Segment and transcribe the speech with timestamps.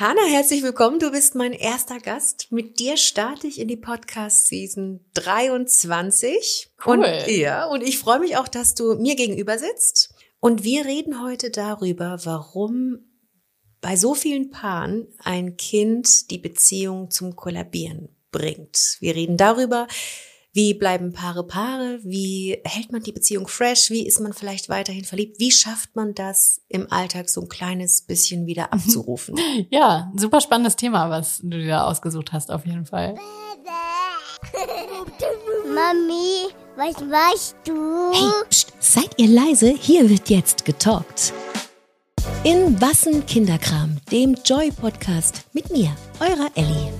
[0.00, 1.00] Hanna, herzlich willkommen.
[1.00, 2.52] Du bist mein erster Gast.
[2.52, 6.70] Mit dir starte ich in die Podcast-Season 23.
[6.86, 6.98] Cool.
[6.98, 10.14] Und, ja, und ich freue mich auch, dass du mir gegenüber sitzt.
[10.38, 13.00] Und wir reden heute darüber, warum
[13.80, 18.98] bei so vielen Paaren ein Kind die Beziehung zum Kollabieren bringt.
[19.00, 19.88] Wir reden darüber,
[20.52, 22.00] wie bleiben Paare Paare?
[22.02, 23.90] Wie hält man die Beziehung fresh?
[23.90, 25.38] Wie ist man vielleicht weiterhin verliebt?
[25.38, 29.38] Wie schafft man das im Alltag so ein kleines bisschen wieder abzurufen?
[29.70, 33.14] Ja, super spannendes Thema, was du dir ausgesucht hast, auf jeden Fall.
[35.74, 38.12] Mami, was machst du?
[38.12, 39.74] Hey, pst, seid ihr leise?
[39.78, 41.32] Hier wird jetzt getalkt.
[42.44, 46.92] In Wassen Kinderkram, dem Joy-Podcast mit mir, eurer Ellie.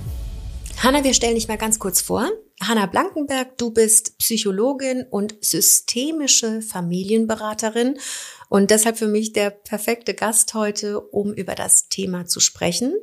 [0.83, 2.29] Hanna, wir stellen dich mal ganz kurz vor.
[2.61, 7.97] Hanna Blankenberg, du bist Psychologin und systemische Familienberaterin
[8.49, 12.93] und deshalb für mich der perfekte Gast heute, um über das Thema zu sprechen.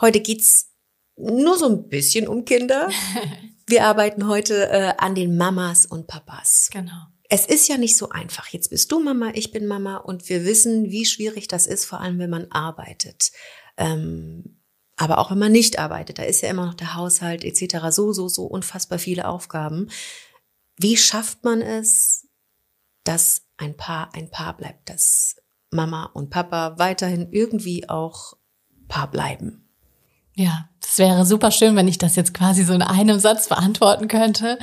[0.00, 0.72] Heute geht's
[1.16, 2.90] nur so ein bisschen um Kinder.
[3.66, 6.68] Wir arbeiten heute äh, an den Mamas und Papas.
[6.72, 7.06] Genau.
[7.28, 8.48] Es ist ja nicht so einfach.
[8.48, 12.00] Jetzt bist du Mama, ich bin Mama und wir wissen, wie schwierig das ist, vor
[12.00, 13.32] allem wenn man arbeitet.
[13.76, 14.60] Ähm,
[14.96, 17.86] aber auch wenn man nicht arbeitet, da ist ja immer noch der Haushalt etc.
[17.90, 19.88] so, so, so unfassbar viele Aufgaben.
[20.78, 22.26] Wie schafft man es,
[23.04, 25.36] dass ein Paar ein Paar bleibt, dass
[25.70, 28.34] Mama und Papa weiterhin irgendwie auch
[28.88, 29.68] Paar bleiben?
[30.34, 34.06] Ja, das wäre super schön, wenn ich das jetzt quasi so in einem Satz beantworten
[34.06, 34.58] könnte.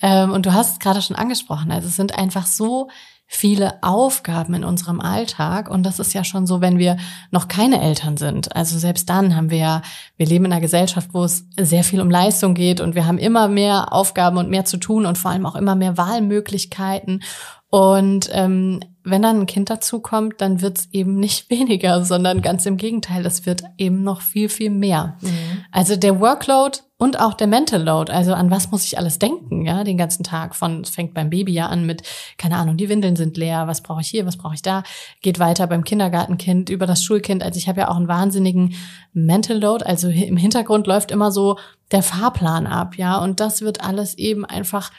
[0.00, 1.70] Ähm, und du hast es gerade schon angesprochen.
[1.70, 2.90] Also es sind einfach so
[3.34, 5.70] viele Aufgaben in unserem Alltag.
[5.70, 6.98] Und das ist ja schon so, wenn wir
[7.30, 8.54] noch keine Eltern sind.
[8.54, 9.82] Also selbst dann haben wir ja,
[10.18, 13.16] wir leben in einer Gesellschaft, wo es sehr viel um Leistung geht und wir haben
[13.16, 17.22] immer mehr Aufgaben und mehr zu tun und vor allem auch immer mehr Wahlmöglichkeiten.
[17.70, 22.66] Und ähm, wenn dann ein Kind dazukommt, dann wird es eben nicht weniger, sondern ganz
[22.66, 25.16] im Gegenteil, es wird eben noch viel, viel mehr.
[25.20, 25.64] Mhm.
[25.70, 29.66] Also der Workload und auch der Mental Load, also an was muss ich alles denken,
[29.66, 30.54] ja, den ganzen Tag.
[30.54, 32.04] Von, es fängt beim Baby ja an mit,
[32.38, 34.84] keine Ahnung, die Windeln sind leer, was brauche ich hier, was brauche ich da,
[35.20, 37.42] geht weiter beim Kindergartenkind, über das Schulkind.
[37.42, 38.76] Also ich habe ja auch einen wahnsinnigen
[39.12, 41.58] Mental Load, also im Hintergrund läuft immer so
[41.90, 44.92] der Fahrplan ab, ja, und das wird alles eben einfach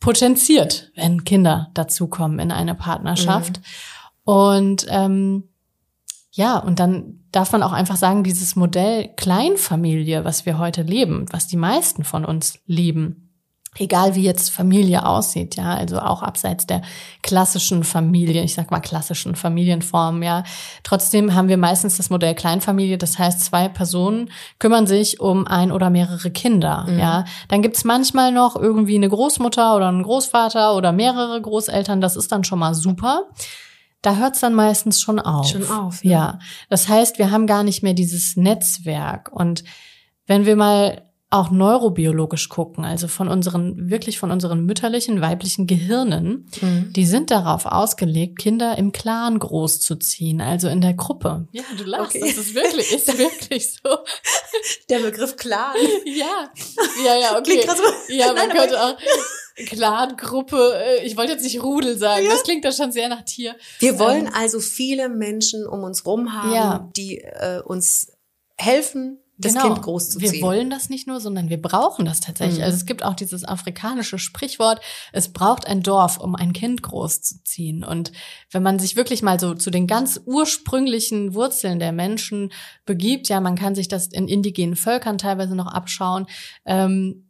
[0.00, 3.58] potenziert, wenn Kinder dazukommen in eine Partnerschaft.
[3.58, 4.32] Mhm.
[4.32, 5.44] Und ähm,
[6.32, 11.26] ja, und dann darf man auch einfach sagen, dieses Modell Kleinfamilie, was wir heute leben,
[11.30, 13.25] was die meisten von uns lieben,
[13.78, 16.82] egal wie jetzt Familie aussieht, ja, also auch abseits der
[17.22, 20.44] klassischen Familie, ich sag mal klassischen Familienformen, ja.
[20.82, 25.72] Trotzdem haben wir meistens das Modell Kleinfamilie, das heißt, zwei Personen kümmern sich um ein
[25.72, 26.98] oder mehrere Kinder, mhm.
[26.98, 27.24] ja.
[27.48, 32.32] Dann gibt's manchmal noch irgendwie eine Großmutter oder einen Großvater oder mehrere Großeltern, das ist
[32.32, 33.28] dann schon mal super.
[34.02, 35.48] Da hört's dann meistens schon auf.
[35.48, 36.04] Schon auf.
[36.04, 36.10] Ja.
[36.10, 36.38] ja.
[36.68, 39.64] Das heißt, wir haben gar nicht mehr dieses Netzwerk und
[40.26, 46.48] wenn wir mal auch neurobiologisch gucken, also von unseren, wirklich von unseren mütterlichen, weiblichen Gehirnen,
[46.60, 46.92] mhm.
[46.94, 51.48] die sind darauf ausgelegt, Kinder im Clan großzuziehen, also in der Gruppe.
[51.50, 52.20] Ja, du lachst, okay.
[52.20, 53.98] das ist wirklich, ist wirklich so.
[54.88, 55.74] Der Begriff Clan.
[56.04, 56.50] Ja,
[57.04, 57.58] ja, ja, okay.
[57.58, 57.82] Klingt so.
[58.14, 58.96] Ja, man Nein, könnte auch
[59.56, 62.30] Clan-Gruppe, äh, ich wollte jetzt nicht Rudel sagen, ja.
[62.30, 63.56] das klingt doch schon sehr nach Tier.
[63.80, 66.90] Wir wollen ähm, also viele Menschen um uns rum haben, ja.
[66.96, 68.12] die äh, uns
[68.56, 69.66] helfen, das genau.
[69.66, 70.32] Kind großzuziehen.
[70.32, 72.58] Wir wollen das nicht nur, sondern wir brauchen das tatsächlich.
[72.58, 72.64] Mhm.
[72.64, 74.80] Also es gibt auch dieses afrikanische Sprichwort,
[75.12, 77.84] es braucht ein Dorf, um ein Kind großzuziehen.
[77.84, 78.12] Und
[78.50, 82.50] wenn man sich wirklich mal so zu den ganz ursprünglichen Wurzeln der Menschen
[82.86, 86.26] begibt, ja, man kann sich das in indigenen Völkern teilweise noch abschauen,
[86.64, 87.25] ähm,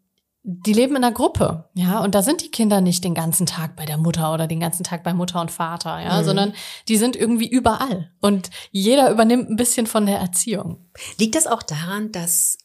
[0.49, 3.75] die leben in einer Gruppe, ja, und da sind die Kinder nicht den ganzen Tag
[3.75, 6.25] bei der Mutter oder den ganzen Tag bei Mutter und Vater, ja, mhm.
[6.25, 6.55] sondern
[6.87, 10.89] die sind irgendwie überall und jeder übernimmt ein bisschen von der Erziehung.
[11.19, 12.59] Liegt das auch daran, dass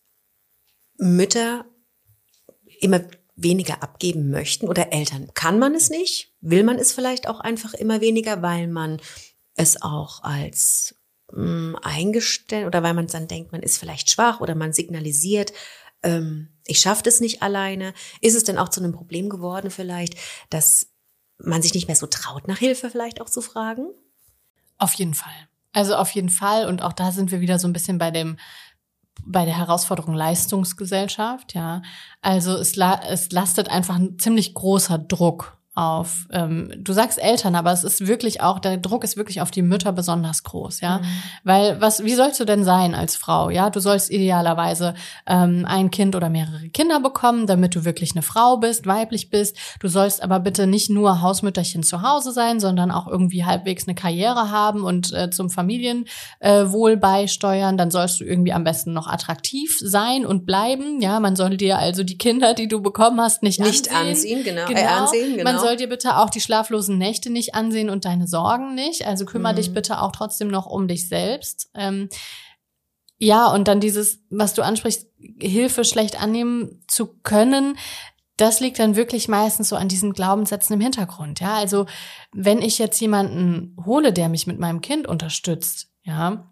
[0.98, 1.66] Mütter
[2.82, 3.02] immer
[3.36, 5.32] weniger abgeben möchten oder Eltern?
[5.34, 6.36] Kann man es nicht?
[6.40, 9.02] Will man es vielleicht auch einfach immer weniger, weil man
[9.56, 10.94] es auch als
[11.34, 15.52] mh, hm, eingestellt oder weil man dann denkt, man ist vielleicht schwach oder man signalisiert,
[16.04, 17.94] ähm, ich schaffe das nicht alleine?
[18.22, 20.16] Ist es denn auch zu einem Problem geworden vielleicht,
[20.50, 20.88] dass
[21.38, 23.88] man sich nicht mehr so traut, nach Hilfe vielleicht auch zu fragen?
[24.78, 25.34] Auf jeden Fall.
[25.74, 26.68] Also auf jeden Fall.
[26.68, 28.38] Und auch da sind wir wieder so ein bisschen bei dem,
[29.26, 31.82] bei der Herausforderung Leistungsgesellschaft, ja.
[32.22, 37.56] Also es, la es lastet einfach ein ziemlich großer Druck auf, ähm, du sagst Eltern,
[37.56, 40.98] aber es ist wirklich auch, der Druck ist wirklich auf die Mütter besonders groß, ja.
[40.98, 41.06] Mhm.
[41.46, 43.70] Weil was, wie sollst du denn sein als Frau, ja?
[43.70, 44.96] Du sollst idealerweise
[45.28, 49.56] ähm, ein Kind oder mehrere Kinder bekommen, damit du wirklich eine Frau bist, weiblich bist.
[49.80, 53.96] Du sollst aber bitte nicht nur Hausmütterchen zu Hause sein, sondern auch irgendwie halbwegs eine
[53.96, 57.78] Karriere haben und äh, zum Familienwohl äh, beisteuern.
[57.78, 61.22] Dann sollst du irgendwie am besten noch attraktiv sein und bleiben, ja.
[61.22, 64.10] Man soll dir also die Kinder, die du bekommen hast, nicht, nicht ansehen.
[64.10, 64.66] ansehen genau.
[64.68, 64.82] genau.
[64.82, 65.44] Äh, ansehen, genau.
[65.50, 69.06] Man soll dir bitte auch die schlaflosen Nächte nicht ansehen und deine Sorgen nicht.
[69.06, 69.58] Also kümmere mhm.
[69.58, 71.70] dich bitte auch trotzdem noch um dich selbst.
[71.74, 72.10] Ähm,
[73.18, 75.08] ja, und dann dieses, was du ansprichst,
[75.40, 77.78] Hilfe schlecht annehmen zu können,
[78.38, 81.40] das liegt dann wirklich meistens so an diesen Glaubenssätzen im Hintergrund.
[81.40, 81.86] Ja, also
[82.34, 86.51] wenn ich jetzt jemanden hole, der mich mit meinem Kind unterstützt, ja,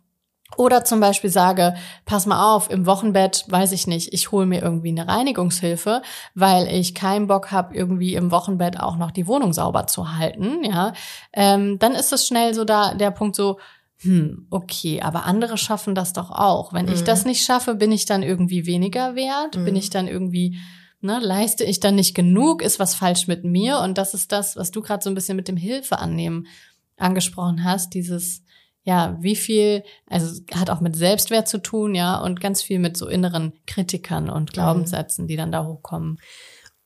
[0.58, 1.76] oder zum Beispiel sage,
[2.06, 6.02] pass mal auf, im Wochenbett, weiß ich nicht, ich hole mir irgendwie eine Reinigungshilfe,
[6.36, 10.64] weil ich keinen Bock habe, irgendwie im Wochenbett auch noch die Wohnung sauber zu halten,
[10.64, 10.94] ja,
[11.34, 13.58] ähm, dann ist es schnell so da der Punkt so,
[14.02, 16.72] hm, okay, aber andere schaffen das doch auch.
[16.72, 16.94] Wenn mhm.
[16.94, 19.58] ich das nicht schaffe, bin ich dann irgendwie weniger wert?
[19.58, 19.66] Mhm.
[19.66, 20.58] Bin ich dann irgendwie,
[21.02, 22.62] ne, leiste ich dann nicht genug?
[22.62, 23.80] Ist was falsch mit mir?
[23.80, 26.48] Und das ist das, was du gerade so ein bisschen mit dem Hilfe annehmen
[26.96, 28.44] angesprochen hast, dieses
[28.84, 32.98] ja, wie viel, also hat auch mit Selbstwert zu tun, ja, und ganz viel mit
[32.98, 36.20] so inneren Kritikern und Glaubenssätzen, die dann da hochkommen.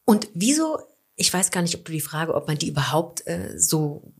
[0.05, 0.79] Und wieso,
[1.15, 4.13] ich weiß gar nicht, ob du die Frage, ob man die überhaupt äh, so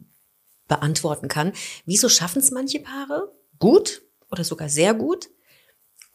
[0.68, 1.54] beantworten kann,
[1.86, 5.30] wieso schaffen es manche Paare gut oder sogar sehr gut?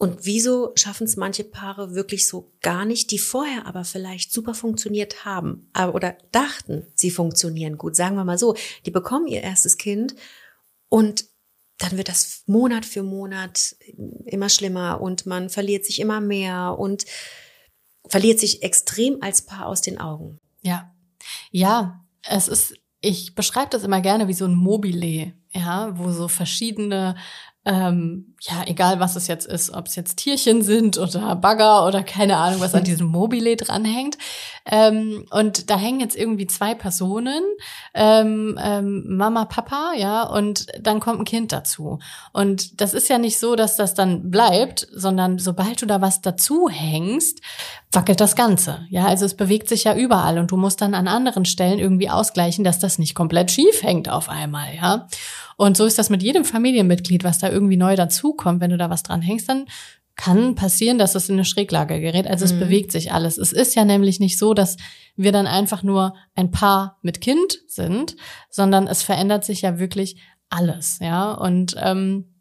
[0.00, 4.54] Und wieso schaffen es manche Paare wirklich so gar nicht, die vorher aber vielleicht super
[4.54, 7.96] funktioniert haben oder dachten, sie funktionieren gut?
[7.96, 8.54] Sagen wir mal so,
[8.86, 10.14] die bekommen ihr erstes Kind
[10.88, 11.24] und
[11.78, 13.76] dann wird das Monat für Monat
[14.26, 17.04] immer schlimmer und man verliert sich immer mehr und
[18.06, 20.40] verliert sich extrem als Paar aus den Augen.
[20.62, 20.92] Ja.
[21.50, 26.28] Ja, es ist, ich beschreibe das immer gerne wie so ein Mobile, ja, wo so
[26.28, 27.16] verschiedene
[27.68, 32.02] ähm, ja, egal was es jetzt ist, ob es jetzt Tierchen sind oder Bagger oder
[32.02, 34.16] keine Ahnung, was an diesem Mobile dranhängt.
[34.64, 37.42] Ähm, und da hängen jetzt irgendwie zwei Personen,
[37.92, 41.98] ähm, ähm, Mama, Papa, ja, und dann kommt ein Kind dazu.
[42.32, 46.22] Und das ist ja nicht so, dass das dann bleibt, sondern sobald du da was
[46.22, 47.40] dazu hängst,
[47.92, 48.86] wackelt das Ganze.
[48.88, 52.08] Ja, also es bewegt sich ja überall und du musst dann an anderen Stellen irgendwie
[52.08, 55.06] ausgleichen, dass das nicht komplett schief hängt auf einmal, ja.
[55.58, 58.60] Und so ist das mit jedem Familienmitglied, was da irgendwie neu dazukommt.
[58.60, 59.66] Wenn du da was dran hängst, dann
[60.14, 62.28] kann passieren, dass es in eine Schräglage gerät.
[62.28, 62.52] Also mhm.
[62.52, 63.38] es bewegt sich alles.
[63.38, 64.76] Es ist ja nämlich nicht so, dass
[65.16, 68.14] wir dann einfach nur ein Paar mit Kind sind,
[68.48, 71.32] sondern es verändert sich ja wirklich alles, ja.
[71.32, 72.40] Und ähm,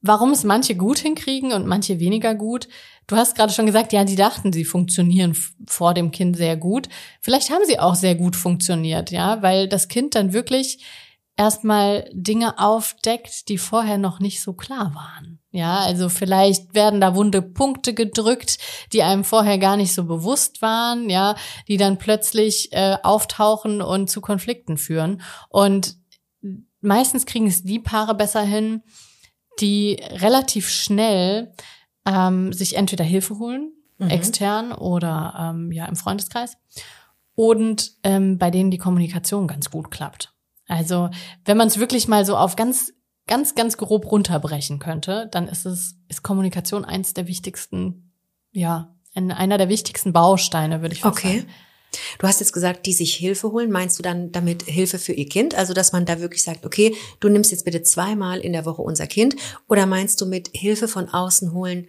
[0.00, 2.68] warum es manche gut hinkriegen und manche weniger gut.
[3.06, 6.88] Du hast gerade schon gesagt, ja, die dachten, sie funktionieren vor dem Kind sehr gut.
[7.20, 10.82] Vielleicht haben sie auch sehr gut funktioniert, ja, weil das Kind dann wirklich
[11.38, 15.38] erstmal Dinge aufdeckt, die vorher noch nicht so klar waren.
[15.50, 18.58] Ja, also vielleicht werden da wunde Punkte gedrückt,
[18.92, 21.36] die einem vorher gar nicht so bewusst waren, ja,
[21.68, 25.22] die dann plötzlich äh, auftauchen und zu Konflikten führen.
[25.48, 25.96] Und
[26.80, 28.82] meistens kriegen es die Paare besser hin,
[29.60, 31.54] die relativ schnell
[32.04, 34.10] ähm, sich entweder Hilfe holen, mhm.
[34.10, 36.56] extern oder ähm, ja im Freundeskreis,
[37.34, 40.34] und ähm, bei denen die Kommunikation ganz gut klappt.
[40.68, 41.08] Also,
[41.44, 42.92] wenn man es wirklich mal so auf ganz,
[43.26, 48.12] ganz, ganz grob runterbrechen könnte, dann ist es, ist Kommunikation eins der wichtigsten,
[48.52, 51.38] ja, einer der wichtigsten Bausteine, würde ich okay.
[51.40, 51.50] sagen.
[52.18, 53.70] Du hast jetzt gesagt, die sich Hilfe holen.
[53.70, 55.54] Meinst du dann damit Hilfe für ihr Kind?
[55.54, 58.82] Also, dass man da wirklich sagt, okay, du nimmst jetzt bitte zweimal in der Woche
[58.82, 59.36] unser Kind.
[59.68, 61.88] Oder meinst du mit Hilfe von außen holen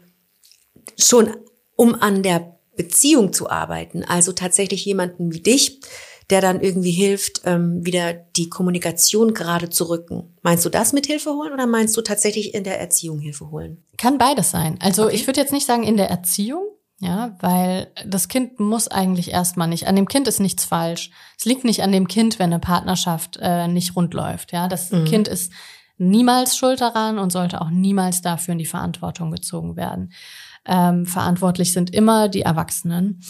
[0.97, 1.35] schon,
[1.75, 4.03] um an der Beziehung zu arbeiten?
[4.05, 5.81] Also tatsächlich jemanden wie dich,
[6.29, 10.35] der dann irgendwie hilft, ähm, wieder die Kommunikation gerade zu rücken.
[10.41, 13.83] Meinst du das mit Hilfe holen oder meinst du tatsächlich in der Erziehung Hilfe holen?
[13.97, 14.77] Kann beides sein.
[14.81, 15.15] Also okay.
[15.15, 16.63] ich würde jetzt nicht sagen in der Erziehung,
[16.99, 21.11] ja, weil das Kind muss eigentlich erstmal nicht, an dem Kind ist nichts falsch.
[21.37, 24.51] Es liegt nicht an dem Kind, wenn eine Partnerschaft äh, nicht rund läuft.
[24.51, 25.05] Ja, das mhm.
[25.05, 25.51] Kind ist
[25.97, 30.11] niemals schuld daran und sollte auch niemals dafür in die Verantwortung gezogen werden.
[30.65, 33.21] Ähm, verantwortlich sind immer die Erwachsenen.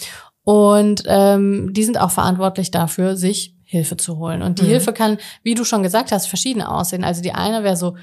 [0.50, 4.42] Und ähm, die sind auch verantwortlich dafür, sich Hilfe zu holen.
[4.42, 4.70] Und die mhm.
[4.70, 7.04] Hilfe kann, wie du schon gesagt hast, verschieden aussehen.
[7.04, 7.96] Also die eine wäre so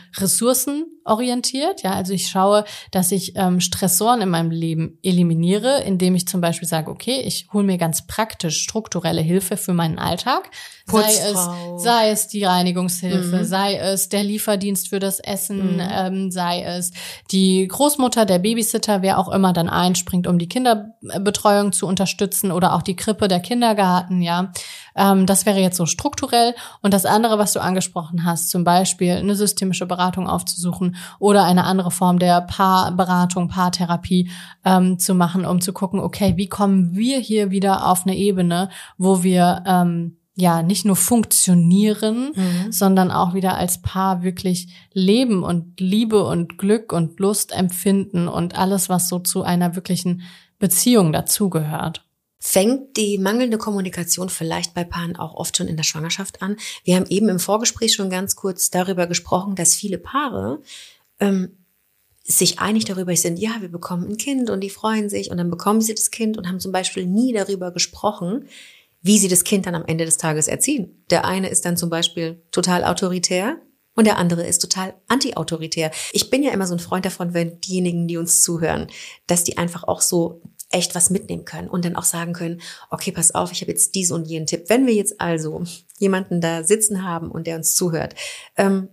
[1.06, 6.26] ressourcenorientiert, ja, also ich schaue, dass ich ähm, Stressoren in meinem Leben eliminiere, indem ich
[6.26, 10.50] zum Beispiel sage, okay, ich hole mir ganz praktisch strukturelle Hilfe für meinen Alltag.
[10.88, 13.44] Sei es, sei es die Reinigungshilfe, mhm.
[13.44, 15.82] sei es der Lieferdienst für das Essen, mhm.
[15.82, 16.92] ähm, sei es
[17.32, 22.74] die Großmutter, der Babysitter, wer auch immer dann einspringt, um die Kinderbetreuung zu unterstützen oder
[22.74, 24.52] auch die Krippe, der Kindergarten, ja.
[24.94, 26.54] Ähm, das wäre jetzt so strukturell.
[26.82, 31.64] Und das andere, was du angesprochen hast, zum Beispiel eine systemische Beratung aufzusuchen oder eine
[31.64, 34.30] andere Form der Paarberatung, Paartherapie
[34.64, 38.70] ähm, zu machen, um zu gucken, okay, wie kommen wir hier wieder auf eine Ebene,
[38.98, 42.72] wo wir ähm, ja nicht nur funktionieren, mhm.
[42.72, 48.56] sondern auch wieder als Paar wirklich leben und Liebe und Glück und Lust empfinden und
[48.56, 50.22] alles, was so zu einer wirklichen
[50.58, 52.05] Beziehung dazugehört.
[52.38, 56.56] Fängt die mangelnde Kommunikation vielleicht bei Paaren auch oft schon in der Schwangerschaft an?
[56.84, 60.60] Wir haben eben im Vorgespräch schon ganz kurz darüber gesprochen, dass viele Paare
[61.18, 61.56] ähm,
[62.26, 65.50] sich einig darüber sind, ja, wir bekommen ein Kind und die freuen sich und dann
[65.50, 68.48] bekommen sie das Kind und haben zum Beispiel nie darüber gesprochen,
[69.00, 71.04] wie sie das Kind dann am Ende des Tages erziehen.
[71.10, 73.60] Der eine ist dann zum Beispiel total autoritär
[73.94, 75.92] und der andere ist total anti-autoritär.
[76.12, 78.88] Ich bin ja immer so ein Freund davon, wenn diejenigen, die uns zuhören,
[79.28, 80.42] dass die einfach auch so
[80.76, 83.94] echt was mitnehmen können und dann auch sagen können, okay, pass auf, ich habe jetzt
[83.94, 84.64] diesen und jenen Tipp.
[84.68, 85.64] Wenn wir jetzt also
[85.98, 88.14] jemanden da sitzen haben und der uns zuhört,
[88.56, 88.88] ähm,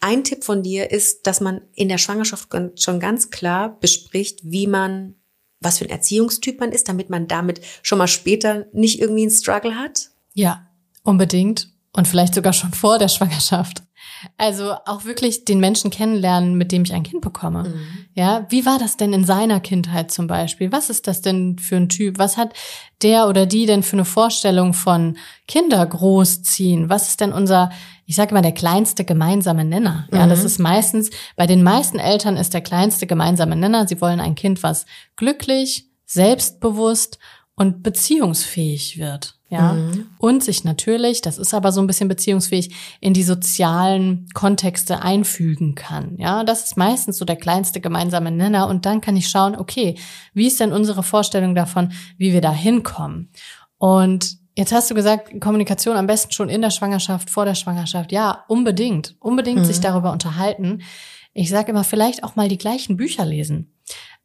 [0.00, 4.66] ein Tipp von dir ist, dass man in der Schwangerschaft schon ganz klar bespricht, wie
[4.66, 5.14] man
[5.60, 9.30] was für ein Erziehungstyp man ist, damit man damit schon mal später nicht irgendwie einen
[9.30, 10.10] Struggle hat?
[10.32, 10.66] Ja,
[11.02, 11.70] unbedingt.
[11.92, 13.82] Und vielleicht sogar schon vor der Schwangerschaft.
[14.36, 17.64] Also auch wirklich den Menschen kennenlernen, mit dem ich ein Kind bekomme.
[17.64, 18.06] Mhm.
[18.14, 20.72] Ja, wie war das denn in seiner Kindheit zum Beispiel?
[20.72, 22.18] Was ist das denn für ein Typ?
[22.18, 22.52] Was hat
[23.02, 25.16] der oder die denn für eine Vorstellung von
[25.48, 26.88] Kinder großziehen?
[26.88, 27.70] Was ist denn unser,
[28.06, 30.08] ich sage mal, der kleinste gemeinsame Nenner?
[30.12, 30.30] Ja, mhm.
[30.30, 33.88] das ist meistens, bei den meisten Eltern ist der kleinste gemeinsame Nenner.
[33.88, 34.86] Sie wollen ein Kind, was
[35.16, 37.18] glücklich, selbstbewusst
[37.60, 39.34] und beziehungsfähig wird.
[39.50, 39.74] Ja.
[39.74, 40.06] Mhm.
[40.16, 45.74] Und sich natürlich, das ist aber so ein bisschen beziehungsfähig, in die sozialen Kontexte einfügen
[45.74, 46.16] kann.
[46.16, 48.66] Ja, das ist meistens so der kleinste gemeinsame Nenner.
[48.66, 49.96] Und dann kann ich schauen, okay,
[50.32, 53.30] wie ist denn unsere Vorstellung davon, wie wir da hinkommen?
[53.76, 58.10] Und Jetzt hast du gesagt, Kommunikation am besten schon in der Schwangerschaft, vor der Schwangerschaft.
[58.10, 59.16] Ja, unbedingt.
[59.20, 59.64] Unbedingt mhm.
[59.64, 60.82] sich darüber unterhalten.
[61.32, 63.72] Ich sage immer, vielleicht auch mal die gleichen Bücher lesen.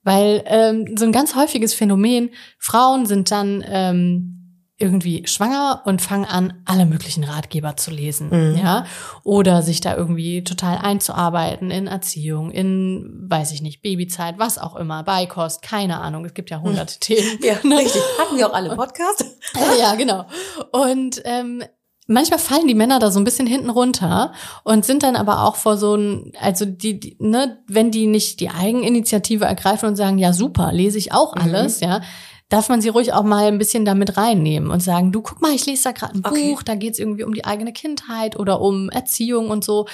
[0.06, 4.36] Weil ähm, so ein ganz häufiges Phänomen, Frauen sind dann ähm,
[4.78, 8.58] irgendwie schwanger und fangen an, alle möglichen Ratgeber zu lesen, mhm.
[8.58, 8.86] ja,
[9.24, 14.76] oder sich da irgendwie total einzuarbeiten in Erziehung, in, weiß ich nicht, Babyzeit, was auch
[14.76, 17.00] immer, Beikost, keine Ahnung, es gibt ja hunderte.
[17.00, 17.40] Themen.
[17.42, 17.78] Ja, ne?
[17.78, 18.02] richtig.
[18.20, 19.38] Hatten wir auch alle Podcasts?
[19.80, 20.26] ja, genau.
[20.72, 21.64] Und ähm,
[22.08, 24.34] manchmal fallen die Männer da so ein bisschen hinten runter
[24.64, 28.40] und sind dann aber auch vor so ein, also die, die ne, wenn die nicht
[28.40, 31.42] die Eigeninitiative ergreifen und sagen, ja super, lese ich auch mhm.
[31.42, 31.88] alles, mhm.
[31.88, 32.02] ja,
[32.50, 35.54] darf man sie ruhig auch mal ein bisschen damit reinnehmen und sagen, du guck mal,
[35.54, 36.52] ich lese da gerade ein okay.
[36.52, 39.88] Buch, da geht es irgendwie um die eigene Kindheit oder um Erziehung und so.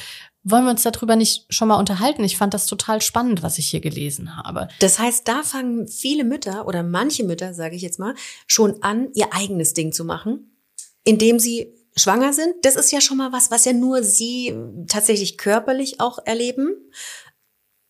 [0.43, 2.23] Wollen wir uns darüber nicht schon mal unterhalten?
[2.23, 4.69] Ich fand das total spannend, was ich hier gelesen habe.
[4.79, 8.15] Das heißt, da fangen viele Mütter oder manche Mütter, sage ich jetzt mal,
[8.47, 10.57] schon an, ihr eigenes Ding zu machen,
[11.03, 12.55] indem sie schwanger sind.
[12.63, 14.55] Das ist ja schon mal was, was ja nur sie
[14.87, 16.75] tatsächlich körperlich auch erleben.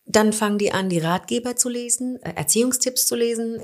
[0.04, 3.60] Dann fangen die an, die Ratgeber zu lesen, äh, Erziehungstipps zu lesen.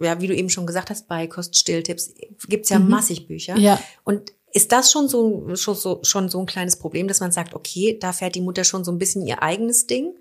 [0.00, 2.14] Ja, wie du eben schon gesagt hast, bei Koststilltipps
[2.48, 2.88] gibt's ja mhm.
[2.88, 3.56] massig Bücher.
[3.56, 3.80] Ja.
[4.04, 7.54] Und ist das schon so, schon so, schon so ein kleines Problem, dass man sagt,
[7.54, 10.14] okay, da fährt die Mutter schon so ein bisschen ihr eigenes Ding?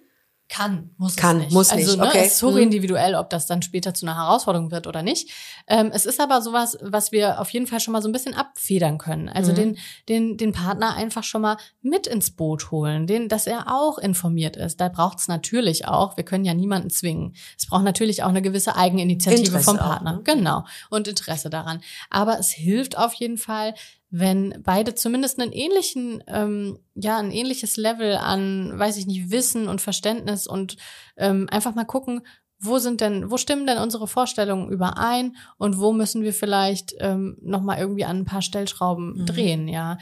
[0.49, 1.53] Kann, muss Kann, es nicht.
[1.53, 2.01] muss also, nicht.
[2.01, 2.21] Ne, okay.
[2.21, 2.57] Es ist so mhm.
[2.57, 5.29] individuell, ob das dann später zu einer Herausforderung wird oder nicht.
[5.67, 8.33] Ähm, es ist aber sowas, was wir auf jeden Fall schon mal so ein bisschen
[8.33, 9.29] abfedern können.
[9.29, 9.55] Also mhm.
[9.55, 9.77] den,
[10.09, 14.57] den, den Partner einfach schon mal mit ins Boot holen, den, dass er auch informiert
[14.57, 14.81] ist.
[14.81, 17.35] Da braucht es natürlich auch, wir können ja niemanden zwingen.
[17.55, 20.13] Es braucht natürlich auch eine gewisse Eigeninitiative Interesse vom Partner.
[20.13, 20.23] Auch, ne?
[20.23, 20.65] Genau.
[20.89, 21.81] Und Interesse daran.
[22.09, 23.75] Aber es hilft auf jeden Fall,
[24.09, 29.67] wenn beide zumindest einen ähnlichen, ähm, ja, ein ähnliches Level an, weiß ich nicht, Wissen
[29.67, 30.77] und Verständnis und
[31.17, 32.21] ähm, einfach mal gucken,
[32.59, 37.37] wo sind denn, wo stimmen denn unsere Vorstellungen überein und wo müssen wir vielleicht ähm,
[37.41, 39.25] noch mal irgendwie an ein paar Stellschrauben mhm.
[39.25, 39.97] drehen, ja.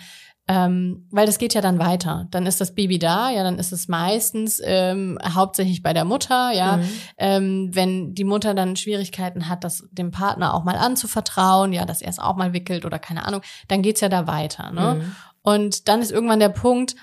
[0.49, 2.27] Ähm, weil das geht ja dann weiter.
[2.31, 6.51] Dann ist das Baby da, ja, dann ist es meistens ähm, hauptsächlich bei der Mutter,
[6.53, 6.77] ja.
[6.77, 6.89] Mhm.
[7.17, 12.01] Ähm, wenn die Mutter dann Schwierigkeiten hat, das dem Partner auch mal anzuvertrauen, ja, dass
[12.01, 14.71] er es auch mal wickelt oder keine Ahnung, dann geht's ja da weiter.
[14.71, 14.95] Ne?
[14.95, 15.15] Mhm.
[15.41, 16.95] Und dann ist irgendwann der Punkt,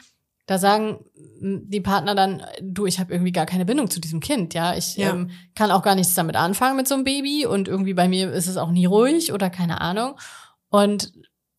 [0.47, 0.99] da sagen
[1.41, 4.77] die Partner dann, du, ich habe irgendwie gar keine Bindung zu diesem Kind, ja.
[4.77, 5.11] Ich ja.
[5.11, 8.33] Ähm, kann auch gar nichts damit anfangen mit so einem Baby und irgendwie bei mir
[8.33, 10.19] ist es auch nie ruhig oder keine Ahnung.
[10.69, 11.13] Und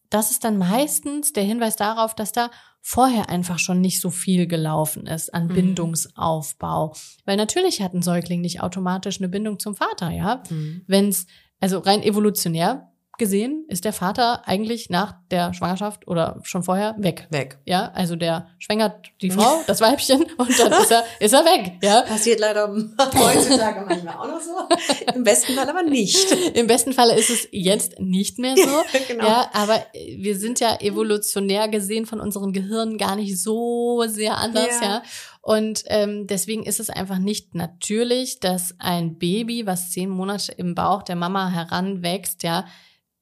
[0.10, 2.52] das ist dann meistens der Hinweis darauf, dass da
[2.82, 5.54] vorher einfach schon nicht so viel gelaufen ist an mhm.
[5.54, 6.94] Bindungsaufbau.
[7.26, 10.44] Weil natürlich hat ein Säugling nicht automatisch eine Bindung zum Vater, ja.
[10.50, 10.84] Mhm.
[10.86, 11.26] Wenn es,
[11.60, 17.28] also rein evolutionär gesehen ist der Vater eigentlich nach der Schwangerschaft oder schon vorher weg.
[17.30, 17.58] Weg.
[17.66, 21.74] Ja, also der schwängert die Frau, das Weibchen, und dann ist er, ist er weg.
[21.82, 22.02] Ja.
[22.02, 22.68] Passiert leider
[23.00, 25.14] heutzutage manchmal auch noch so.
[25.14, 26.32] Im besten Fall aber nicht.
[26.54, 28.64] Im besten Fall ist es jetzt nicht mehr so.
[29.08, 29.26] genau.
[29.26, 34.82] Ja, aber wir sind ja evolutionär gesehen von unseren Gehirnen gar nicht so sehr anders,
[34.82, 34.88] ja.
[34.88, 35.04] ja.
[35.46, 40.74] Und ähm, deswegen ist es einfach nicht natürlich, dass ein Baby, was zehn Monate im
[40.74, 42.66] Bauch der Mama heranwächst, ja,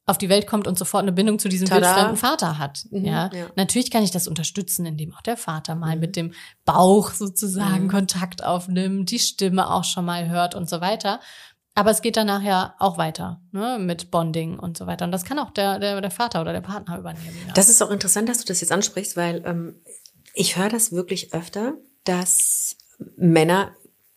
[0.05, 2.85] auf die Welt kommt und sofort eine Bindung zu diesem wildfremden Vater hat.
[2.91, 3.29] Mhm, ja?
[3.33, 3.45] ja?
[3.55, 6.01] natürlich kann ich das unterstützen, indem auch der Vater mal mhm.
[6.01, 6.33] mit dem
[6.65, 7.89] Bauch sozusagen mhm.
[7.89, 11.21] Kontakt aufnimmt, die Stimme auch schon mal hört und so weiter.
[11.75, 15.05] Aber es geht danach ja auch weiter ne, mit Bonding und so weiter.
[15.05, 17.35] Und das kann auch der, der, der Vater oder der Partner übernehmen.
[17.47, 17.53] Ja.
[17.53, 19.81] Das ist auch interessant, dass du das jetzt ansprichst, weil ähm,
[20.35, 22.75] ich höre das wirklich öfter, dass
[23.15, 23.71] Männer,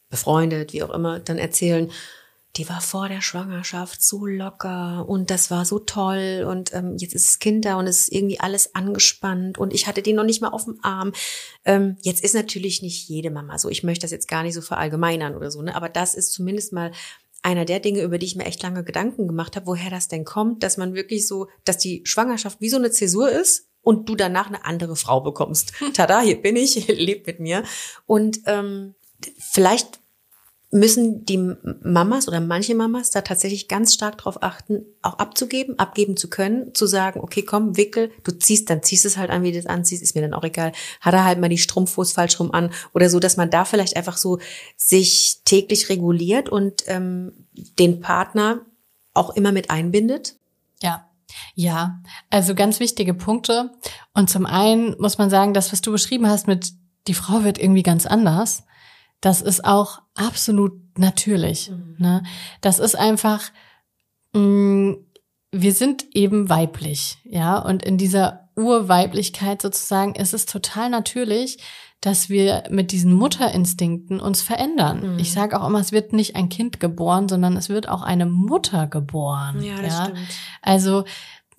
[0.08, 1.90] befreundet, wie auch immer, dann erzählen,
[2.56, 7.14] die war vor der Schwangerschaft so locker und das war so toll und ähm, jetzt
[7.14, 10.24] ist das Kind da und es ist irgendwie alles angespannt und ich hatte die noch
[10.24, 11.12] nicht mal auf dem Arm.
[11.64, 13.68] Ähm, jetzt ist natürlich nicht jede Mama so.
[13.68, 15.74] Ich möchte das jetzt gar nicht so verallgemeinern oder so, ne?
[15.74, 16.92] aber das ist zumindest mal
[17.42, 20.24] einer der Dinge, über die ich mir echt lange Gedanken gemacht habe, woher das denn
[20.24, 24.16] kommt, dass man wirklich so, dass die Schwangerschaft wie so eine Zäsur ist und du
[24.16, 25.72] danach eine andere Frau bekommst.
[25.94, 27.62] Tada, hier bin ich, lebt mit mir.
[28.06, 28.94] Und ähm,
[29.38, 30.00] vielleicht
[30.76, 36.16] müssen die Mamas oder manche Mamas da tatsächlich ganz stark darauf achten, auch abzugeben, abgeben
[36.16, 39.52] zu können, zu sagen, okay, komm, wickel, du ziehst, dann ziehst es halt an, wie
[39.52, 40.72] du es anziehst, ist mir dann auch egal.
[41.00, 43.96] Hat er halt mal die Strumpfhose falsch rum an oder so, dass man da vielleicht
[43.96, 44.38] einfach so
[44.76, 47.32] sich täglich reguliert und ähm,
[47.78, 48.60] den Partner
[49.14, 50.36] auch immer mit einbindet?
[50.82, 51.08] Ja,
[51.54, 53.70] ja, also ganz wichtige Punkte.
[54.14, 56.72] Und zum einen muss man sagen, das, was du beschrieben hast mit
[57.06, 58.64] die Frau wird irgendwie ganz anders,
[59.20, 61.70] das ist auch absolut natürlich.
[61.70, 61.96] Mhm.
[61.98, 62.22] Ne?
[62.60, 63.50] Das ist einfach,
[64.32, 64.96] mh, mm,
[65.52, 71.58] wir sind eben weiblich, ja, und in dieser Urweiblichkeit sozusagen ist es total natürlich,
[72.00, 75.14] dass wir mit diesen Mutterinstinkten uns verändern.
[75.14, 75.18] Mhm.
[75.18, 78.26] Ich sage auch immer, es wird nicht ein Kind geboren, sondern es wird auch eine
[78.26, 79.62] Mutter geboren.
[79.62, 80.04] Ja, das ja?
[80.04, 80.18] stimmt.
[80.62, 81.04] Also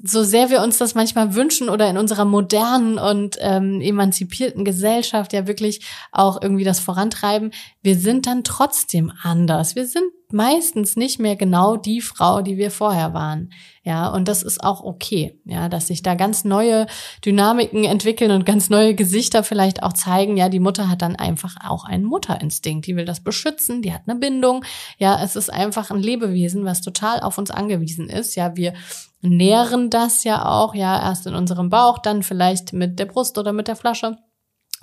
[0.03, 5.33] so sehr wir uns das manchmal wünschen oder in unserer modernen und ähm, emanzipierten Gesellschaft
[5.33, 7.51] ja wirklich auch irgendwie das vorantreiben,
[7.81, 9.75] wir sind dann trotzdem anders.
[9.75, 13.49] Wir sind meistens nicht mehr genau die Frau, die wir vorher waren.
[13.87, 15.39] Ja, und das ist auch okay.
[15.45, 16.87] Ja, dass sich da ganz neue
[17.23, 20.35] Dynamiken entwickeln und ganz neue Gesichter vielleicht auch zeigen.
[20.35, 22.85] Ja, die Mutter hat dann einfach auch einen Mutterinstinkt.
[22.85, 23.81] Die will das beschützen.
[23.81, 24.65] Die hat eine Bindung.
[24.97, 28.35] Ja, es ist einfach ein Lebewesen, was total auf uns angewiesen ist.
[28.35, 28.73] Ja, wir
[29.21, 30.75] nähren das ja auch.
[30.75, 34.17] Ja, erst in unserem Bauch, dann vielleicht mit der Brust oder mit der Flasche.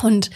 [0.03, 0.31] Und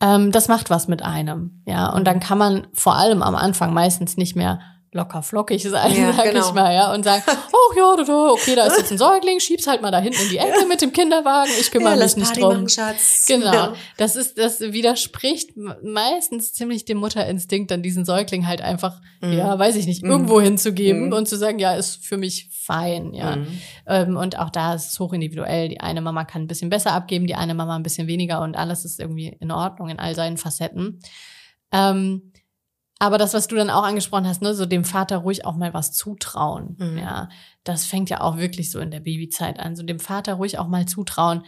[0.00, 1.92] ähm, das macht was mit einem, ja.
[1.92, 4.60] Und dann kann man vor allem am Anfang meistens nicht mehr
[4.96, 6.48] locker flockig sein, ja, sag genau.
[6.48, 9.82] ich mal, ja, und sagen, oh ja, okay, da ist jetzt ein Säugling, schieb's halt
[9.82, 12.54] mal da hinten in die Ecke mit dem Kinderwagen, ich kümmere ja, mich nicht drum.
[12.54, 13.26] Machen, Schatz.
[13.28, 13.52] Genau.
[13.52, 13.74] Ja.
[13.96, 15.50] Das ist, das widerspricht
[15.82, 19.32] meistens ziemlich dem Mutterinstinkt, dann diesen Säugling halt einfach, mhm.
[19.32, 20.10] ja, weiß ich nicht, mhm.
[20.10, 21.12] irgendwo hinzugeben mhm.
[21.12, 23.36] und zu sagen, ja, ist für mich fein, ja.
[23.36, 23.60] Mhm.
[23.86, 25.68] Ähm, und auch da ist es hoch individuell.
[25.68, 28.56] Die eine Mama kann ein bisschen besser abgeben, die eine Mama ein bisschen weniger und
[28.56, 31.00] alles ist irgendwie in Ordnung in all seinen Facetten.
[31.72, 32.32] Ähm,
[32.98, 35.74] aber das, was du dann auch angesprochen hast, ne, so dem Vater ruhig auch mal
[35.74, 36.98] was zutrauen, mhm.
[36.98, 37.28] ja,
[37.64, 40.68] das fängt ja auch wirklich so in der Babyzeit an, so dem Vater ruhig auch
[40.68, 41.44] mal zutrauen,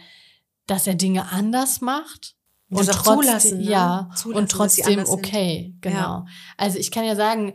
[0.67, 2.35] dass er Dinge anders macht
[2.69, 3.71] und, trotzdem, zulassen, ne?
[3.71, 5.95] ja, zulassen, und trotzdem okay, genau.
[5.95, 6.25] Ja.
[6.57, 7.53] Also ich kann ja sagen,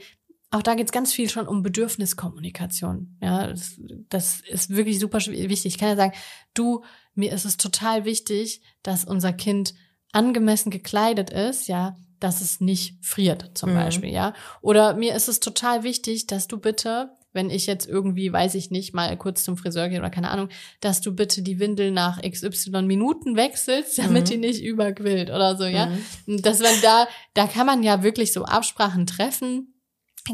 [0.50, 3.16] auch da geht's ganz viel schon um Bedürfniskommunikation.
[3.20, 5.66] Ja, das, das ist wirklich super wichtig.
[5.66, 6.12] Ich kann ja sagen,
[6.54, 9.74] du, mir ist es total wichtig, dass unser Kind
[10.12, 13.74] angemessen gekleidet ist, ja, dass es nicht friert, zum mhm.
[13.74, 14.32] Beispiel, ja.
[14.62, 18.70] Oder mir ist es total wichtig, dass du bitte, wenn ich jetzt irgendwie, weiß ich
[18.70, 20.48] nicht, mal kurz zum Friseur gehe oder keine Ahnung,
[20.80, 24.30] dass du bitte die Windel nach XY Minuten wechselst, damit mhm.
[24.30, 25.92] die nicht überquillt oder so, ja.
[26.24, 26.40] Mhm.
[26.40, 29.74] Dass man da, da kann man ja wirklich so Absprachen treffen,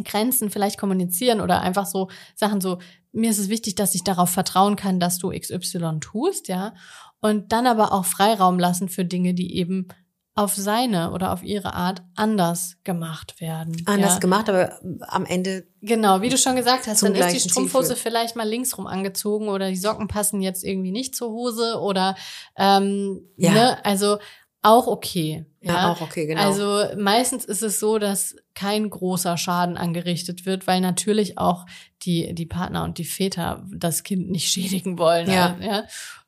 [0.05, 2.79] Grenzen vielleicht kommunizieren oder einfach so Sachen so,
[3.11, 6.73] mir ist es wichtig, dass ich darauf vertrauen kann, dass du XY tust, ja.
[7.21, 9.89] Und dann aber auch Freiraum lassen für Dinge, die eben
[10.35, 13.83] auf seine oder auf ihre Art anders gemacht werden.
[13.87, 14.19] Anders ja.
[14.21, 15.67] gemacht, aber am Ende.
[15.83, 19.69] Genau, wie du schon gesagt hast, dann ist die Strumpfhose vielleicht mal linksrum angezogen oder
[19.69, 22.17] die Socken passen jetzt irgendwie nicht zur Hose oder
[22.57, 23.53] ähm, ja.
[23.53, 24.19] ne, also
[24.63, 25.47] auch okay.
[25.63, 26.43] Ja, ja, auch okay, genau.
[26.43, 31.67] Also meistens ist es so, dass kein großer Schaden angerichtet wird, weil natürlich auch
[32.03, 35.31] die, die Partner und die Väter das Kind nicht schädigen wollen.
[35.31, 35.57] Ja.
[35.61, 35.85] ja.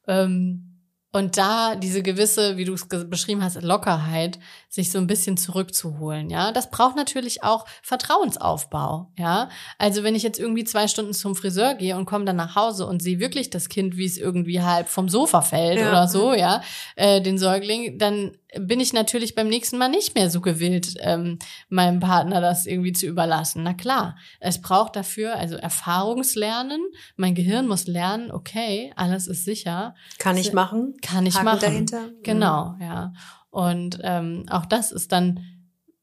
[0.07, 0.72] Ähm,
[1.13, 4.39] und da diese gewisse, wie du es beschrieben hast, Lockerheit,
[4.73, 6.51] sich so ein bisschen zurückzuholen, ja.
[6.51, 9.51] Das braucht natürlich auch Vertrauensaufbau, ja.
[9.77, 12.87] Also wenn ich jetzt irgendwie zwei Stunden zum Friseur gehe und komme dann nach Hause
[12.87, 15.91] und sehe wirklich das Kind, wie es irgendwie halb vom Sofa fällt ja.
[15.91, 16.63] oder so, ja,
[16.97, 21.39] äh, den Säugling, dann bin ich natürlich beim nächsten Mal nicht mehr so gewillt, ähm,
[21.69, 23.65] meinem Partner das irgendwie zu überlassen.
[23.65, 26.81] Na klar, es braucht dafür also Erfahrungslernen.
[27.17, 29.95] Mein Gehirn muss lernen, okay, alles ist sicher.
[30.19, 30.95] Kann ich machen?
[31.03, 31.61] Kann ich Haken machen.
[31.61, 32.09] dahinter?
[32.23, 33.13] Genau, ja.
[33.53, 35.45] Und ähm, auch das ist dann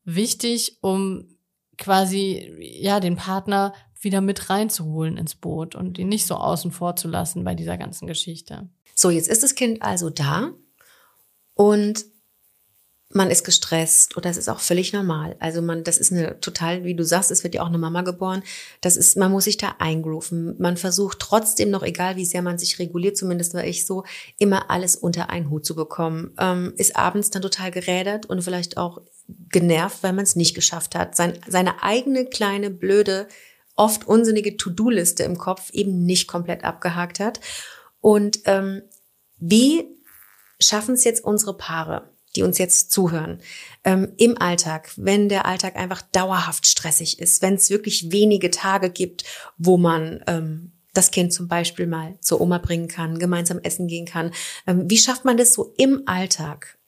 [0.06, 1.36] wichtig, um
[1.80, 6.96] quasi ja den Partner wieder mit reinzuholen ins Boot und ihn nicht so außen vor
[6.96, 8.70] zu lassen bei dieser ganzen Geschichte.
[8.94, 10.52] So, jetzt ist das Kind also da
[11.56, 12.06] und
[13.12, 15.36] man ist gestresst oder es ist auch völlig normal.
[15.40, 18.04] Also man, das ist eine total, wie du sagst, es wird ja auch eine Mama
[18.04, 18.44] geboren.
[18.82, 20.56] Das ist, man muss sich da eingrooven.
[20.60, 24.04] Man versucht trotzdem noch, egal wie sehr man sich reguliert, zumindest war ich so,
[24.38, 26.36] immer alles unter einen Hut zu bekommen.
[26.38, 29.02] Ähm, ist abends dann total gerädert und vielleicht auch
[29.52, 31.16] genervt, weil man es nicht geschafft hat.
[31.16, 33.28] Sein, seine eigene kleine, blöde,
[33.76, 37.40] oft unsinnige To-Do-Liste im Kopf eben nicht komplett abgehakt hat.
[38.02, 38.84] Und ähm,
[39.38, 39.86] wie
[40.60, 42.12] schaffen es jetzt unsere Paare?
[42.36, 43.40] Die uns jetzt zuhören,
[43.84, 48.90] ähm, im Alltag, wenn der Alltag einfach dauerhaft stressig ist, wenn es wirklich wenige Tage
[48.90, 49.24] gibt,
[49.58, 54.06] wo man ähm, das Kind zum Beispiel mal zur Oma bringen kann, gemeinsam essen gehen
[54.06, 54.32] kann.
[54.68, 56.80] Ähm, wie schafft man das so im Alltag?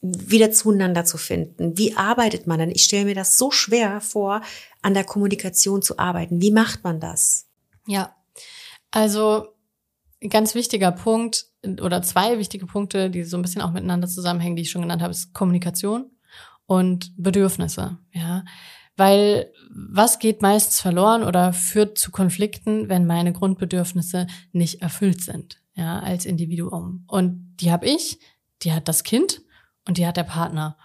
[0.00, 1.76] wieder zueinander zu finden.
[1.76, 2.70] Wie arbeitet man dann?
[2.70, 4.42] Ich stelle mir das so schwer vor,
[4.80, 6.40] an der Kommunikation zu arbeiten.
[6.40, 7.46] Wie macht man das?
[7.86, 8.14] Ja,
[8.92, 9.48] also
[10.30, 14.62] ganz wichtiger Punkt oder zwei wichtige Punkte, die so ein bisschen auch miteinander zusammenhängen, die
[14.62, 16.10] ich schon genannt habe, ist Kommunikation
[16.66, 18.44] und Bedürfnisse, ja.
[18.96, 25.60] Weil was geht meistens verloren oder führt zu Konflikten, wenn meine Grundbedürfnisse nicht erfüllt sind,
[25.74, 27.04] ja, als Individuum.
[27.06, 28.18] Und die habe ich,
[28.62, 29.40] die hat das Kind
[29.86, 30.76] und die hat der Partner.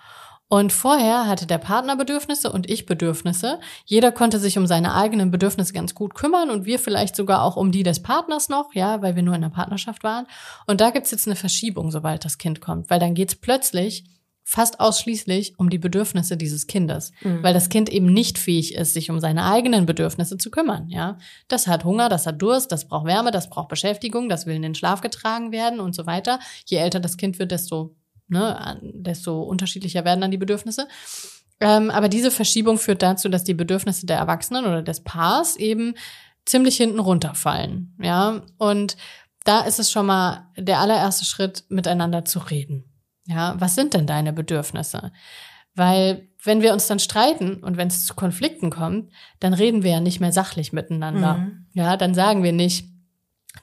[0.53, 3.59] Und vorher hatte der Partner Bedürfnisse und ich Bedürfnisse.
[3.85, 7.55] Jeder konnte sich um seine eigenen Bedürfnisse ganz gut kümmern und wir vielleicht sogar auch
[7.55, 10.27] um die des Partners noch, ja, weil wir nur in einer Partnerschaft waren.
[10.67, 14.03] Und da gibt's jetzt eine Verschiebung, sobald das Kind kommt, weil dann geht's plötzlich
[14.43, 17.41] fast ausschließlich um die Bedürfnisse dieses Kindes, mhm.
[17.41, 21.17] weil das Kind eben nicht fähig ist, sich um seine eigenen Bedürfnisse zu kümmern, ja.
[21.47, 24.61] Das hat Hunger, das hat Durst, das braucht Wärme, das braucht Beschäftigung, das will in
[24.61, 26.37] den Schlaf getragen werden und so weiter.
[26.67, 27.95] Je älter das Kind wird, desto
[28.33, 30.87] ne, desto unterschiedlicher werden dann die Bedürfnisse.
[31.59, 35.95] Ähm, aber diese Verschiebung führt dazu, dass die Bedürfnisse der Erwachsenen oder des Paars eben
[36.45, 37.95] ziemlich hinten runterfallen.
[38.01, 38.97] Ja, und
[39.45, 42.85] da ist es schon mal der allererste Schritt, miteinander zu reden.
[43.25, 45.11] Ja, was sind denn deine Bedürfnisse?
[45.75, 49.91] Weil wenn wir uns dann streiten und wenn es zu Konflikten kommt, dann reden wir
[49.91, 51.35] ja nicht mehr sachlich miteinander.
[51.35, 51.67] Mhm.
[51.73, 52.92] Ja, dann sagen wir nicht,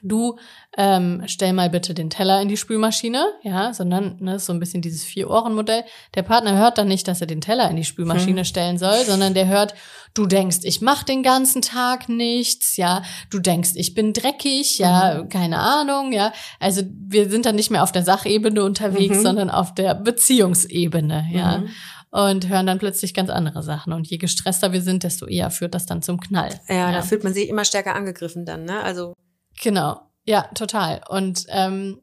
[0.01, 0.37] du
[0.77, 4.81] ähm, stell mal bitte den Teller in die Spülmaschine, ja, sondern ne, so ein bisschen
[4.81, 5.83] dieses Vier-Ohren-Modell.
[6.15, 8.45] Der Partner hört dann nicht, dass er den Teller in die Spülmaschine hm.
[8.45, 9.73] stellen soll, sondern der hört,
[10.13, 15.23] du denkst, ich mach den ganzen Tag nichts, ja, du denkst, ich bin dreckig, ja,
[15.23, 15.29] mhm.
[15.29, 16.33] keine Ahnung, ja.
[16.59, 19.23] Also wir sind dann nicht mehr auf der Sachebene unterwegs, mhm.
[19.23, 21.59] sondern auf der Beziehungsebene, ja.
[21.59, 21.69] Mhm
[22.13, 23.93] und hören dann plötzlich ganz andere Sachen.
[23.93, 26.49] Und je gestresster wir sind, desto eher führt das dann zum Knall.
[26.67, 26.91] Ja, ja.
[26.91, 28.83] da fühlt man sich immer stärker angegriffen dann, ne?
[28.83, 29.13] Also
[29.59, 31.01] Genau, ja, total.
[31.09, 32.01] Und ähm,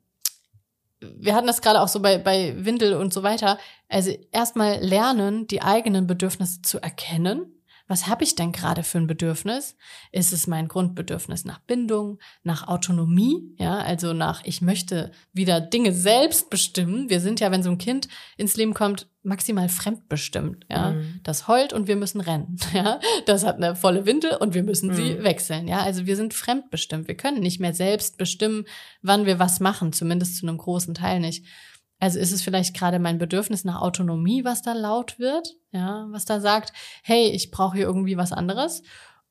[1.01, 3.59] wir hatten das gerade auch so bei, bei Windel und so weiter.
[3.89, 7.58] Also erstmal lernen, die eigenen Bedürfnisse zu erkennen
[7.89, 9.77] was habe ich denn gerade für ein Bedürfnis?
[10.13, 15.95] Ist es mein Grundbedürfnis nach Bindung, nach Autonomie, ja, also nach ich möchte wieder Dinge
[15.95, 17.09] selbst bestimmen.
[17.09, 20.91] Wir sind ja, wenn so ein Kind ins Leben kommt, maximal fremdbestimmt, ja.
[20.91, 21.21] Mhm.
[21.23, 23.01] Das heult und wir müssen rennen, ja.
[23.25, 24.95] Das hat eine volle Windel und wir müssen mhm.
[24.95, 25.79] sie wechseln, ja.
[25.79, 27.09] Also wir sind fremdbestimmt.
[27.09, 28.67] Wir können nicht mehr selbst bestimmen,
[29.01, 31.47] wann wir was machen, zumindest zu einem großen Teil nicht.
[32.01, 36.25] Also ist es vielleicht gerade mein Bedürfnis nach Autonomie, was da laut wird, ja, was
[36.25, 38.83] da sagt, hey, ich brauche hier irgendwie was anderes.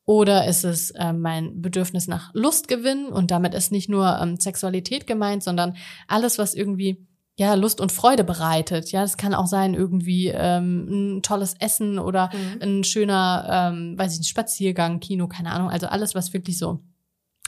[0.03, 5.06] Oder ist es äh, mein Bedürfnis nach Lustgewinn und damit ist nicht nur ähm, Sexualität
[5.06, 5.75] gemeint, sondern
[6.08, 7.06] alles, was irgendwie
[7.38, 8.91] ja Lust und Freude bereitet.
[8.91, 12.62] Ja, das kann auch sein irgendwie ähm, ein tolles Essen oder mhm.
[12.62, 15.69] ein schöner, ähm, weiß ich nicht, Spaziergang, Kino, keine Ahnung.
[15.69, 16.84] Also alles, was wirklich so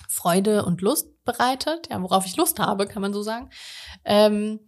[0.10, 3.50] Freude und Lust bereitet, ja, worauf ich Lust habe, kann man so sagen.
[4.06, 4.60] Ähm,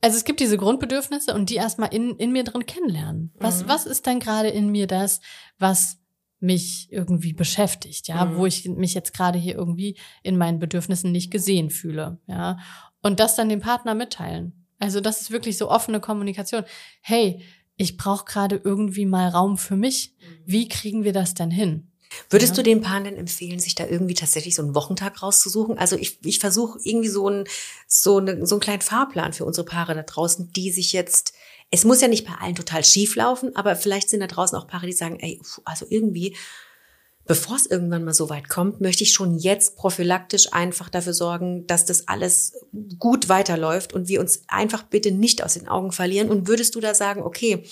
[0.00, 3.32] also es gibt diese Grundbedürfnisse und die erstmal in, in mir drin kennenlernen.
[3.38, 3.68] Was, mhm.
[3.68, 5.20] was ist denn gerade in mir das,
[5.58, 5.98] was
[6.40, 8.36] mich irgendwie beschäftigt, ja, mhm.
[8.36, 12.58] wo ich mich jetzt gerade hier irgendwie in meinen Bedürfnissen nicht gesehen fühle, ja.
[13.02, 14.66] Und das dann dem Partner mitteilen.
[14.78, 16.64] Also das ist wirklich so offene Kommunikation.
[17.00, 17.42] Hey,
[17.76, 20.14] ich brauche gerade irgendwie mal Raum für mich.
[20.44, 21.89] Wie kriegen wir das denn hin?
[22.28, 22.56] Würdest ja.
[22.56, 25.78] du den Paaren denn empfehlen, sich da irgendwie tatsächlich so einen Wochentag rauszusuchen?
[25.78, 27.44] Also ich, ich versuche irgendwie so, ein,
[27.86, 31.34] so, eine, so einen kleinen Fahrplan für unsere Paare da draußen, die sich jetzt,
[31.70, 34.66] es muss ja nicht bei allen total schief laufen, aber vielleicht sind da draußen auch
[34.66, 36.36] Paare, die sagen, ey, also irgendwie,
[37.26, 41.64] bevor es irgendwann mal so weit kommt, möchte ich schon jetzt prophylaktisch einfach dafür sorgen,
[41.68, 42.54] dass das alles
[42.98, 46.28] gut weiterläuft und wir uns einfach bitte nicht aus den Augen verlieren.
[46.28, 47.64] Und würdest du da sagen, okay,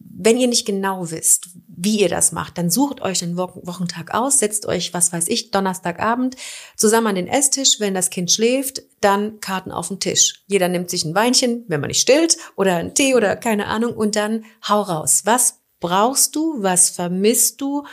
[0.00, 4.38] wenn ihr nicht genau wisst, wie ihr das macht, dann sucht euch den Wochentag aus,
[4.38, 6.36] setzt euch, was weiß ich, Donnerstagabend
[6.76, 7.80] zusammen an den Esstisch.
[7.80, 10.42] Wenn das Kind schläft, dann Karten auf den Tisch.
[10.46, 13.94] Jeder nimmt sich ein Weinchen, wenn man nicht stillt, oder einen Tee oder keine Ahnung,
[13.94, 15.22] und dann hau raus.
[15.24, 16.62] Was brauchst du?
[16.62, 17.84] Was vermisst du?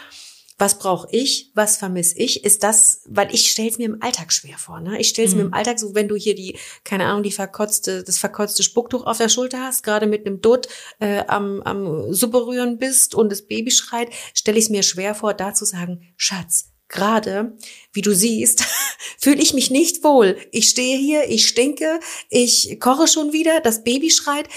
[0.57, 4.33] Was brauche ich, was vermisse ich, ist das, weil ich stelle es mir im Alltag
[4.33, 4.79] schwer vor.
[4.79, 4.99] Ne?
[4.99, 5.41] Ich stelle es mhm.
[5.41, 9.05] mir im Alltag so, wenn du hier die, keine Ahnung, die verkotzte, das verkotzte Spucktuch
[9.05, 10.67] auf der Schulter hast, gerade mit einem Dutt
[10.99, 15.13] äh, am, am Suppe rühren bist und das Baby schreit, stelle ich es mir schwer
[15.13, 17.55] vor, da zu sagen, Schatz, gerade,
[17.93, 18.63] wie du siehst,
[19.19, 20.37] fühle ich mich nicht wohl.
[20.51, 24.47] Ich stehe hier, ich stinke, ich koche schon wieder, das Baby schreit.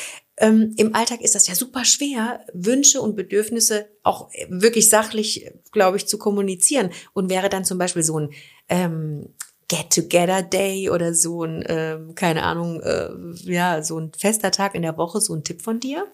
[0.41, 5.99] Ähm, Im Alltag ist das ja super schwer, Wünsche und Bedürfnisse auch wirklich sachlich, glaube
[5.99, 6.91] ich, zu kommunizieren.
[7.13, 8.31] Und wäre dann zum Beispiel so ein
[8.69, 9.35] ähm,
[9.69, 13.11] Get-Together-Day oder so ein, ähm, keine Ahnung, äh,
[13.45, 16.07] ja, so ein fester Tag in der Woche, so ein Tipp von dir?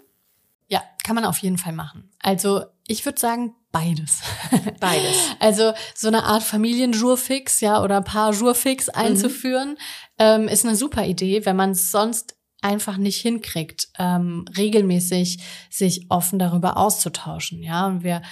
[0.68, 2.10] Ja, kann man auf jeden Fall machen.
[2.20, 4.20] Also ich würde sagen, beides.
[4.80, 5.16] Beides.
[5.38, 8.92] also so eine Art Familienjurfix, ja, oder Paar-Jurfix mhm.
[8.94, 9.76] einzuführen, mhm.
[10.18, 12.35] ähm, ist eine super Idee, wenn man es sonst
[12.66, 15.38] einfach nicht hinkriegt, ähm, regelmäßig
[15.70, 17.62] sich offen darüber auszutauschen.
[17.62, 18.22] Ja, und wir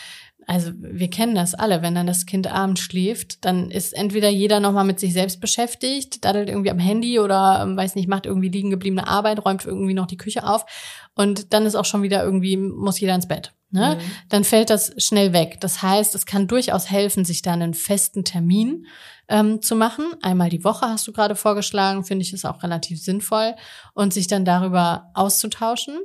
[0.47, 4.61] also wir kennen das alle, wenn dann das Kind abends schläft, dann ist entweder jeder
[4.61, 8.49] nochmal mit sich selbst beschäftigt, daddelt irgendwie am Handy oder ähm, weiß nicht, macht irgendwie
[8.49, 10.65] liegen gebliebene Arbeit, räumt irgendwie noch die Küche auf
[11.15, 13.53] und dann ist auch schon wieder irgendwie, muss jeder ins Bett.
[13.71, 13.97] Ne?
[13.97, 14.11] Mhm.
[14.29, 15.59] Dann fällt das schnell weg.
[15.61, 18.87] Das heißt, es kann durchaus helfen, sich da einen festen Termin
[19.29, 20.05] ähm, zu machen.
[20.23, 23.57] Einmal die Woche hast du gerade vorgeschlagen, finde ich ist auch relativ sinnvoll
[23.93, 25.99] und sich dann darüber auszutauschen.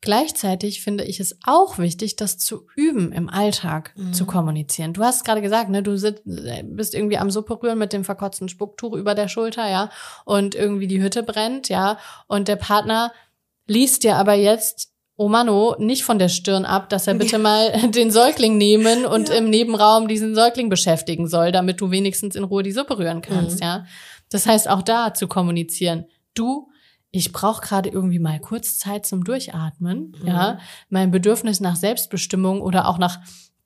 [0.00, 4.12] Gleichzeitig finde ich es auch wichtig, das zu üben im Alltag mhm.
[4.12, 4.92] zu kommunizieren.
[4.92, 8.48] Du hast gerade gesagt, ne, du sitzt, bist irgendwie am Suppe rühren mit dem verkotzten
[8.48, 9.90] Spucktuch über der Schulter, ja,
[10.24, 13.12] und irgendwie die Hütte brennt, ja, und der Partner
[13.66, 17.90] liest dir aber jetzt oh Mano, nicht von der Stirn ab, dass er bitte mal
[17.90, 19.36] den Säugling nehmen und ja.
[19.36, 23.60] im Nebenraum diesen Säugling beschäftigen soll, damit du wenigstens in Ruhe die Suppe rühren kannst,
[23.60, 23.66] mhm.
[23.66, 23.86] ja.
[24.30, 26.06] Das heißt, auch da zu kommunizieren.
[26.34, 26.68] Du,
[27.14, 30.26] ich brauche gerade irgendwie mal kurz Zeit zum Durchatmen, mhm.
[30.26, 30.58] ja.
[30.88, 33.20] Mein Bedürfnis nach Selbstbestimmung oder auch nach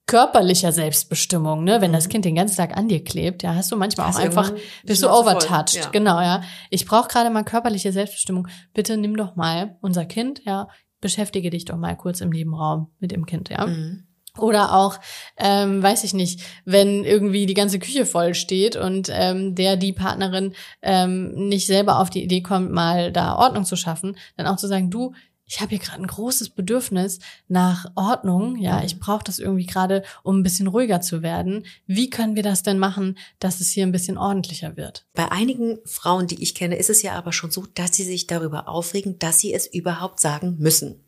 [0.06, 1.94] körperlicher Selbstbestimmung, ne, wenn mhm.
[1.94, 4.52] das Kind den ganzen Tag an dir klebt, ja, hast du manchmal hast auch einfach
[4.84, 5.88] bist du overtouched, ja.
[5.90, 6.42] genau, ja.
[6.68, 8.48] Ich brauche gerade mal körperliche Selbstbestimmung.
[8.74, 10.68] Bitte nimm doch mal unser Kind, ja,
[11.00, 13.66] beschäftige dich doch mal kurz im Nebenraum mit dem Kind, ja.
[13.66, 14.07] Mhm.
[14.38, 14.98] Oder auch,
[15.36, 19.92] ähm, weiß ich nicht, wenn irgendwie die ganze Küche voll steht und ähm, der, die
[19.92, 24.56] Partnerin ähm, nicht selber auf die Idee kommt, mal da Ordnung zu schaffen, dann auch
[24.56, 25.12] zu sagen, du,
[25.48, 28.56] ich habe hier gerade ein großes Bedürfnis nach Ordnung.
[28.56, 31.64] Ja, ich brauche das irgendwie gerade, um ein bisschen ruhiger zu werden.
[31.86, 35.06] Wie können wir das denn machen, dass es hier ein bisschen ordentlicher wird?
[35.14, 38.26] Bei einigen Frauen, die ich kenne, ist es ja aber schon so, dass sie sich
[38.26, 41.07] darüber aufregen, dass sie es überhaupt sagen müssen.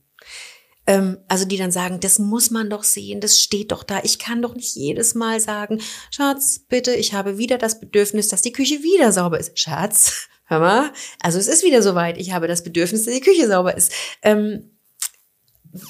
[0.91, 4.01] Ähm, also die dann sagen, das muss man doch sehen, das steht doch da.
[4.03, 8.43] Ich kann doch nicht jedes Mal sagen, Schatz, bitte, ich habe wieder das Bedürfnis, dass
[8.43, 9.57] die Küche wieder sauber ist.
[9.57, 12.19] Schatz, hör mal, also es ist wieder soweit.
[12.19, 13.93] Ich habe das Bedürfnis, dass die Küche sauber ist.
[14.23, 14.73] Ähm,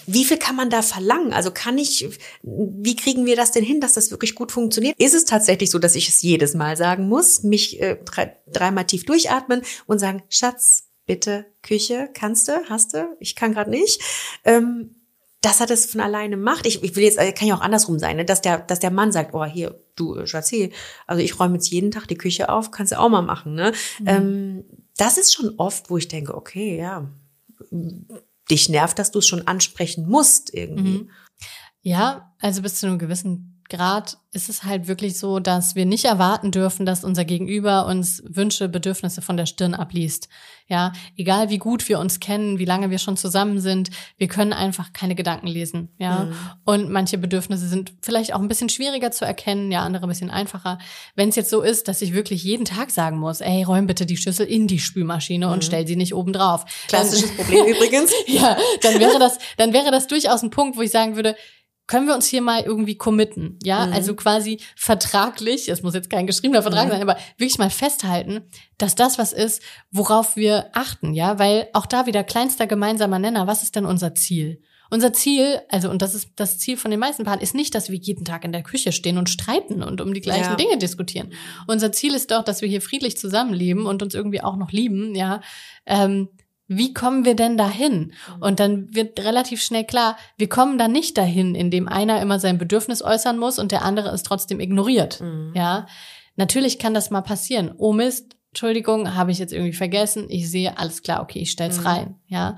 [0.07, 1.33] wie viel kann man da verlangen?
[1.33, 2.07] Also kann ich,
[2.43, 4.97] wie kriegen wir das denn hin, dass das wirklich gut funktioniert?
[4.99, 8.85] Ist es tatsächlich so, dass ich es jedes Mal sagen muss, mich äh, drei, dreimal
[8.85, 13.17] tief durchatmen und sagen, Schatz, bitte Küche, kannst du, hast du?
[13.19, 14.01] Ich kann gerade nicht.
[14.45, 14.95] Ähm,
[15.41, 16.67] dass er das von alleine macht.
[16.67, 18.25] Ich, ich will jetzt, kann ja auch andersrum sein, ne?
[18.25, 20.73] dass der, dass der Mann sagt, oh hier, du Schatzi,
[21.09, 23.55] also ich räume jetzt jeden Tag die Küche auf, kannst du auch mal machen.
[23.55, 23.73] Ne?
[23.99, 24.07] Mhm.
[24.07, 24.65] Ähm,
[24.99, 27.11] das ist schon oft, wo ich denke, okay, ja,
[28.49, 30.99] dich nervt, dass du es schon ansprechen musst irgendwie.
[30.99, 31.11] Mhm.
[31.83, 36.05] Ja, also bis zu einem gewissen Grad ist es halt wirklich so, dass wir nicht
[36.05, 40.29] erwarten dürfen, dass unser Gegenüber uns Wünsche, Bedürfnisse von der Stirn abliest.
[40.69, 44.53] Ja, egal wie gut wir uns kennen, wie lange wir schon zusammen sind, wir können
[44.53, 45.89] einfach keine Gedanken lesen.
[45.99, 46.35] Ja, mhm.
[46.65, 50.31] und manche Bedürfnisse sind vielleicht auch ein bisschen schwieriger zu erkennen, ja, andere ein bisschen
[50.31, 50.79] einfacher.
[51.17, 54.07] Wenn es jetzt so ist, dass ich wirklich jeden Tag sagen muss, ey, räum bitte
[54.07, 55.53] die Schüssel in die Spülmaschine mhm.
[55.53, 56.65] und stell sie nicht oben drauf.
[56.87, 58.13] Klassisches Problem übrigens.
[58.27, 61.35] ja, dann wäre das, dann wäre das durchaus ein Punkt, wo ich sagen würde,
[61.91, 63.85] können wir uns hier mal irgendwie committen, ja?
[63.85, 63.93] Mhm.
[63.93, 66.91] Also quasi vertraglich, es muss jetzt kein geschriebener Vertrag mhm.
[66.93, 68.43] sein, aber wirklich mal festhalten,
[68.79, 71.41] dass das was ist, worauf wir achten, ja?
[71.41, 74.63] Weil auch da wieder kleinster gemeinsamer Nenner, was ist denn unser Ziel?
[74.89, 77.91] Unser Ziel, also und das ist das Ziel von den meisten Paaren, ist nicht, dass
[77.91, 80.55] wir jeden Tag in der Küche stehen und streiten und um die gleichen ja.
[80.55, 81.33] Dinge diskutieren.
[81.67, 85.17] Unser Ziel ist doch, dass wir hier friedlich zusammenleben und uns irgendwie auch noch lieben,
[85.17, 85.41] ja.
[85.87, 86.29] Ähm,
[86.73, 88.13] wie kommen wir denn dahin?
[88.37, 88.43] Mhm.
[88.43, 92.59] Und dann wird relativ schnell klar, wir kommen da nicht dahin, indem einer immer sein
[92.59, 95.21] Bedürfnis äußern muss und der andere es trotzdem ignoriert.
[95.21, 95.53] Mhm.
[95.57, 95.87] Ja,
[96.37, 97.75] natürlich kann das mal passieren.
[97.77, 100.27] Oh Mist, Entschuldigung, habe ich jetzt irgendwie vergessen.
[100.29, 101.87] Ich sehe, alles klar, okay, ich stell's mhm.
[101.87, 102.15] rein.
[102.29, 102.57] Ja,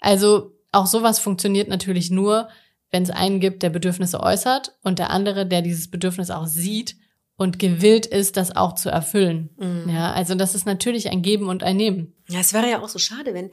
[0.00, 2.48] also auch sowas funktioniert natürlich nur,
[2.90, 6.96] wenn es einen gibt, der Bedürfnisse äußert und der andere, der dieses Bedürfnis auch sieht
[7.42, 9.50] und gewillt ist, das auch zu erfüllen.
[9.58, 9.88] Mhm.
[9.88, 12.14] Ja, also das ist natürlich ein Geben und ein Nehmen.
[12.28, 13.50] Ja, es wäre ja auch so schade, wenn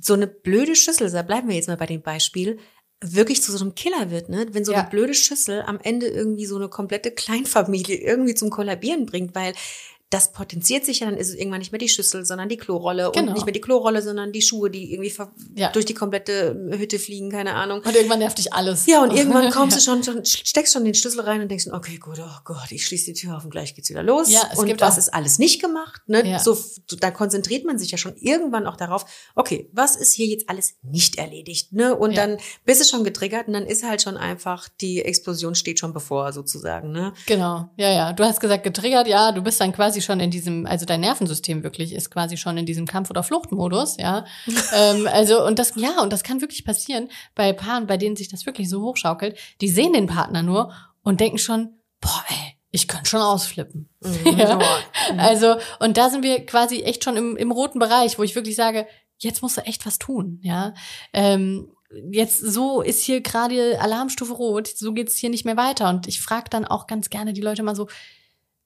[0.00, 2.58] so eine blöde Schüssel, da bleiben wir jetzt mal bei dem Beispiel,
[3.04, 4.46] wirklich zu so einem Killer wird, ne?
[4.52, 4.80] Wenn so ja.
[4.80, 9.54] eine blöde Schüssel am Ende irgendwie so eine komplette Kleinfamilie irgendwie zum Kollabieren bringt, weil
[10.12, 13.10] das potenziert sich ja, dann ist es irgendwann nicht mehr die Schüssel, sondern die Klorolle
[13.14, 13.28] genau.
[13.28, 15.12] und nicht mehr die Klorolle, sondern die Schuhe, die irgendwie
[15.54, 15.70] ja.
[15.70, 17.80] durch die komplette Hütte fliegen, keine Ahnung.
[17.80, 18.84] Und irgendwann nervt dich alles.
[18.86, 19.94] Ja, und irgendwann kommst ja.
[19.94, 23.06] du schon, steckst schon den Schlüssel rein und denkst, okay, gut, oh Gott, ich schließe
[23.06, 24.30] die Tür auf und gleich geht's wieder los.
[24.30, 26.28] Ja, es und gibt was ist alles nicht gemacht, ne?
[26.28, 26.38] Ja.
[26.38, 26.58] So,
[27.00, 30.74] da konzentriert man sich ja schon irgendwann auch darauf, okay, was ist hier jetzt alles
[30.82, 31.96] nicht erledigt, ne?
[31.96, 32.26] Und ja.
[32.26, 35.94] dann bist du schon getriggert und dann ist halt schon einfach, die Explosion steht schon
[35.94, 37.14] bevor, sozusagen, ne?
[37.24, 38.12] Genau, ja, ja.
[38.12, 41.62] Du hast gesagt getriggert, ja, du bist dann quasi schon in diesem, also dein Nervensystem
[41.62, 44.24] wirklich ist quasi schon in diesem Kampf- oder Fluchtmodus, ja.
[44.74, 48.28] ähm, also, und das, ja, und das kann wirklich passieren bei Paaren, bei denen sich
[48.28, 49.38] das wirklich so hochschaukelt.
[49.60, 53.88] Die sehen den Partner nur und denken schon, boah, ey, ich könnte schon ausflippen.
[54.00, 54.56] Mhm, ja.
[54.56, 55.20] Mhm.
[55.20, 58.56] Also, und da sind wir quasi echt schon im, im roten Bereich, wo ich wirklich
[58.56, 58.86] sage,
[59.18, 60.74] jetzt musst du echt was tun, ja.
[61.12, 61.72] Ähm,
[62.10, 65.88] jetzt so ist hier gerade Alarmstufe rot, so geht's hier nicht mehr weiter.
[65.88, 67.88] Und ich frage dann auch ganz gerne die Leute mal so,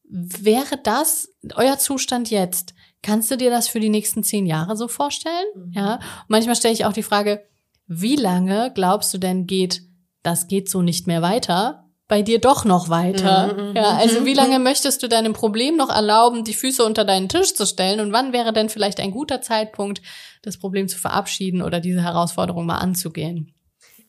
[0.09, 2.75] Wäre das euer Zustand jetzt?
[3.03, 5.47] Kannst du dir das für die nächsten zehn Jahre so vorstellen?
[5.55, 5.73] Mhm.
[5.73, 5.95] Ja.
[5.95, 7.45] Und manchmal stelle ich auch die Frage,
[7.87, 9.83] wie lange glaubst du denn geht,
[10.23, 11.85] das geht so nicht mehr weiter?
[12.09, 13.55] Bei dir doch noch weiter.
[13.55, 14.37] Mhm, mhm ja, also wie mhm.
[14.37, 18.01] lange möchtest du deinem Problem noch erlauben, die Füße unter deinen Tisch zu stellen?
[18.01, 20.03] Und wann wäre denn vielleicht ein guter Zeitpunkt,
[20.43, 23.53] das Problem zu verabschieden oder diese Herausforderung mal anzugehen?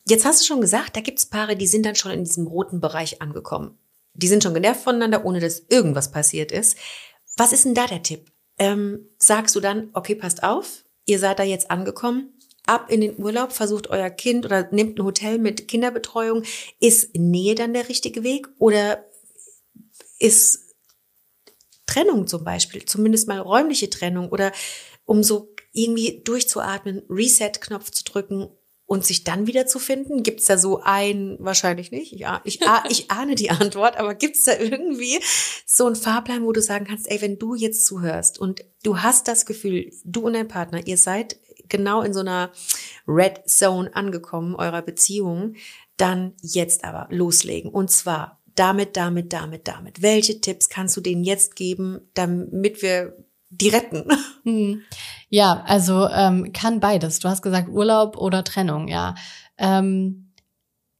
[0.07, 2.79] Jetzt hast du schon gesagt, da gibt's Paare, die sind dann schon in diesem roten
[2.79, 3.77] Bereich angekommen
[4.17, 6.77] die sind schon genervt voneinander, ohne dass irgendwas passiert ist.
[7.37, 8.31] Was ist denn da der Tipp?
[8.59, 12.33] Ähm, sagst du dann, okay, passt auf, ihr seid da jetzt angekommen,
[12.65, 16.43] ab in den Urlaub, versucht euer Kind oder nehmt ein Hotel mit Kinderbetreuung.
[16.79, 19.05] Ist Nähe dann der richtige Weg oder
[20.19, 20.75] ist
[21.85, 24.51] Trennung zum Beispiel, zumindest mal räumliche Trennung oder
[25.05, 28.49] um so irgendwie durchzuatmen, Reset-Knopf zu drücken
[28.87, 30.23] und sich dann wieder zu finden?
[30.23, 34.37] Gibt es da so ein, wahrscheinlich nicht, ich, ich, ich ahne die Antwort, aber gibt
[34.37, 35.19] es da irgendwie
[35.65, 39.27] so einen Fahrplan, wo du sagen kannst, ey, wenn du jetzt zuhörst und du hast
[39.27, 41.37] das Gefühl, du und dein Partner, ihr seid
[41.69, 42.51] genau in so einer
[43.07, 45.55] Red Zone angekommen, eurer Beziehung,
[45.97, 47.71] dann jetzt aber loslegen.
[47.71, 50.01] Und zwar damit, damit, damit, damit.
[50.01, 53.15] Welche Tipps kannst du denen jetzt geben, damit wir
[53.49, 54.05] die retten?
[54.43, 54.83] Hm.
[55.27, 57.19] Ja, also ähm, kann beides.
[57.19, 59.13] Du hast gesagt Urlaub oder Trennung, ja.
[59.57, 60.31] Ähm,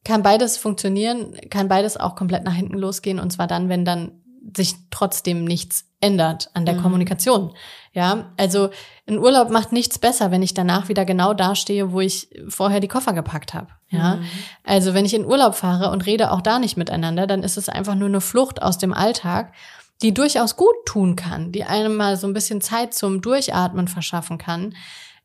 [0.04, 4.22] kann beides funktionieren, kann beides auch komplett nach hinten losgehen und zwar dann, wenn dann
[4.56, 6.82] sich trotzdem nichts ändert an der mhm.
[6.84, 7.54] Kommunikation.
[7.92, 8.70] Ja, also
[9.08, 12.88] ein Urlaub macht nichts besser, wenn ich danach wieder genau dastehe, wo ich vorher die
[12.88, 13.68] Koffer gepackt habe.
[13.90, 14.26] Ja, mhm.
[14.64, 17.70] also wenn ich in Urlaub fahre und rede auch da nicht miteinander, dann ist es
[17.70, 19.54] einfach nur eine Flucht aus dem Alltag
[20.02, 24.38] die durchaus gut tun kann, die einem mal so ein bisschen Zeit zum Durchatmen verschaffen
[24.38, 24.76] kann.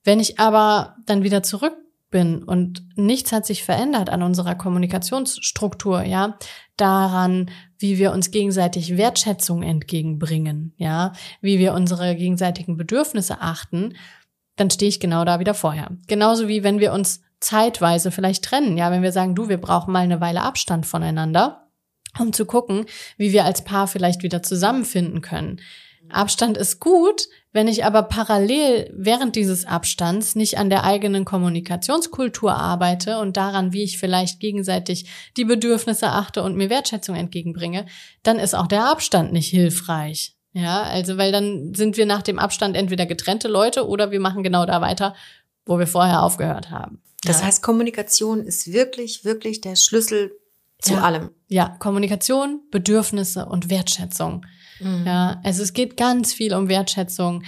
[0.04, 1.76] Wenn ich aber dann wieder zurück
[2.10, 6.38] bin und nichts hat sich verändert an unserer Kommunikationsstruktur, ja,
[6.76, 13.94] daran, wie wir uns gegenseitig Wertschätzung entgegenbringen, ja, wie wir unsere gegenseitigen Bedürfnisse achten,
[14.56, 15.90] dann stehe ich genau da wieder vorher.
[16.06, 19.92] Genauso wie wenn wir uns zeitweise vielleicht trennen, ja, wenn wir sagen, du, wir brauchen
[19.92, 21.61] mal eine Weile Abstand voneinander,
[22.18, 25.60] um zu gucken, wie wir als Paar vielleicht wieder zusammenfinden können.
[26.08, 32.54] Abstand ist gut, wenn ich aber parallel während dieses Abstands nicht an der eigenen Kommunikationskultur
[32.54, 37.86] arbeite und daran, wie ich vielleicht gegenseitig die Bedürfnisse achte und mir Wertschätzung entgegenbringe,
[38.22, 40.36] dann ist auch der Abstand nicht hilfreich.
[40.54, 44.42] Ja, also weil dann sind wir nach dem Abstand entweder getrennte Leute oder wir machen
[44.42, 45.14] genau da weiter,
[45.64, 47.02] wo wir vorher aufgehört haben.
[47.24, 47.46] Das ja.
[47.46, 50.32] heißt, Kommunikation ist wirklich, wirklich der Schlüssel
[50.82, 51.00] zu ja.
[51.00, 51.30] allem.
[51.48, 54.44] Ja, Kommunikation, Bedürfnisse und Wertschätzung.
[54.80, 55.04] Mhm.
[55.06, 57.42] Ja, also es geht ganz viel um Wertschätzung.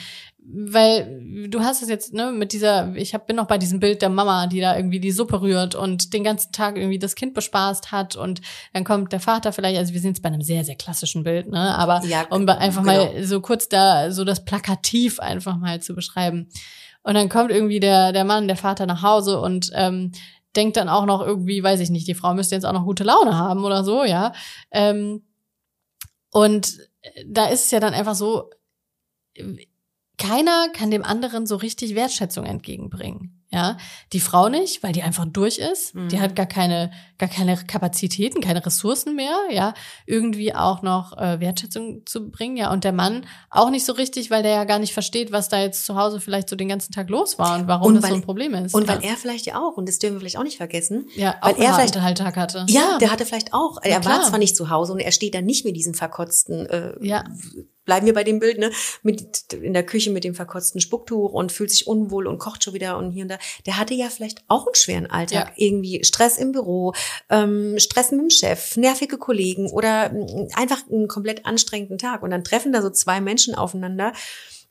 [0.47, 4.03] weil du hast es jetzt ne mit dieser ich hab, bin noch bei diesem Bild
[4.03, 7.33] der Mama, die da irgendwie die Suppe rührt und den ganzen Tag irgendwie das Kind
[7.33, 8.43] bespaßt hat und
[8.75, 11.49] dann kommt der Vater vielleicht, also wir sind jetzt bei einem sehr sehr klassischen Bild,
[11.49, 13.07] ne, aber Ja, um einfach genau.
[13.15, 16.49] mal so kurz da so das plakativ einfach mal zu beschreiben.
[17.03, 20.13] Und dann kommt irgendwie der der Mann, der Vater nach Hause und ähm,
[20.57, 23.05] denkt dann auch noch irgendwie, weiß ich nicht, die Frau müsste jetzt auch noch gute
[23.05, 24.33] Laune haben oder so, ja.
[24.71, 25.23] Ähm,
[26.31, 26.79] und
[27.27, 28.51] da ist es ja dann einfach so,
[30.19, 33.44] keiner kann dem anderen so richtig Wertschätzung entgegenbringen.
[33.55, 33.77] Ja,
[34.13, 35.95] die Frau nicht, weil die einfach durch ist.
[35.95, 36.09] Mhm.
[36.09, 39.37] Die hat gar keine, gar keine Kapazitäten, keine Ressourcen mehr.
[39.51, 39.75] Ja,
[40.07, 42.57] irgendwie auch noch äh, Wertschätzung zu bringen.
[42.57, 45.49] Ja, und der Mann auch nicht so richtig, weil der ja gar nicht versteht, was
[45.49, 48.05] da jetzt zu Hause vielleicht so den ganzen Tag los war und warum Und das
[48.05, 48.75] weil- so ein Problem ist.
[48.75, 48.95] Und ja.
[48.95, 51.55] weil er vielleicht ja auch, und das dürfen wir vielleicht auch nicht vergessen, ja, weil
[51.57, 52.67] er vielleicht harten Tag hatte.
[52.69, 53.77] Ja, der hatte vielleicht auch.
[53.85, 54.29] Ja, er war klar.
[54.29, 57.25] zwar nicht zu Hause und er steht da nicht mit diesem verkotzten, äh, Ja.
[57.85, 58.71] bleiben wir bei dem Bild, ne,
[59.03, 62.73] mit in der Küche mit dem verkotzten Spucktuch und fühlt sich unwohl und kocht schon
[62.75, 63.39] wieder und hier und da.
[63.67, 65.53] Der hatte ja vielleicht auch einen schweren Alltag, Ja.
[65.57, 66.93] irgendwie Stress im Büro,
[67.31, 72.23] ähm, Stress mit dem Chef, nervige Kollegen oder mm, einfach einen komplett anstrengenden Tag.
[72.23, 74.13] Und dann treffen da so zwei Menschen aufeinander.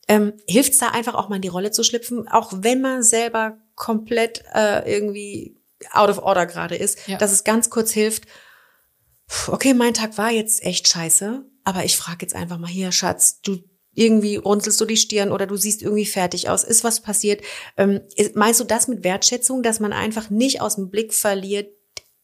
[0.08, 3.04] Ähm, Hilft es da einfach auch mal in die Rolle zu schlüpfen, auch wenn man
[3.04, 5.58] selber komplett äh, irgendwie
[5.92, 7.18] out of order gerade ist, Ja.
[7.18, 8.24] dass es ganz kurz hilft,
[9.48, 13.42] okay, mein Tag war jetzt echt scheiße, aber ich frage jetzt einfach mal hier, Schatz,
[13.42, 13.58] du
[13.94, 17.42] irgendwie runzelst du die Stirn oder du siehst irgendwie fertig aus, ist was passiert?
[17.78, 21.68] Ähm, ist, meinst du das mit Wertschätzung, dass man einfach nicht aus dem Blick verliert,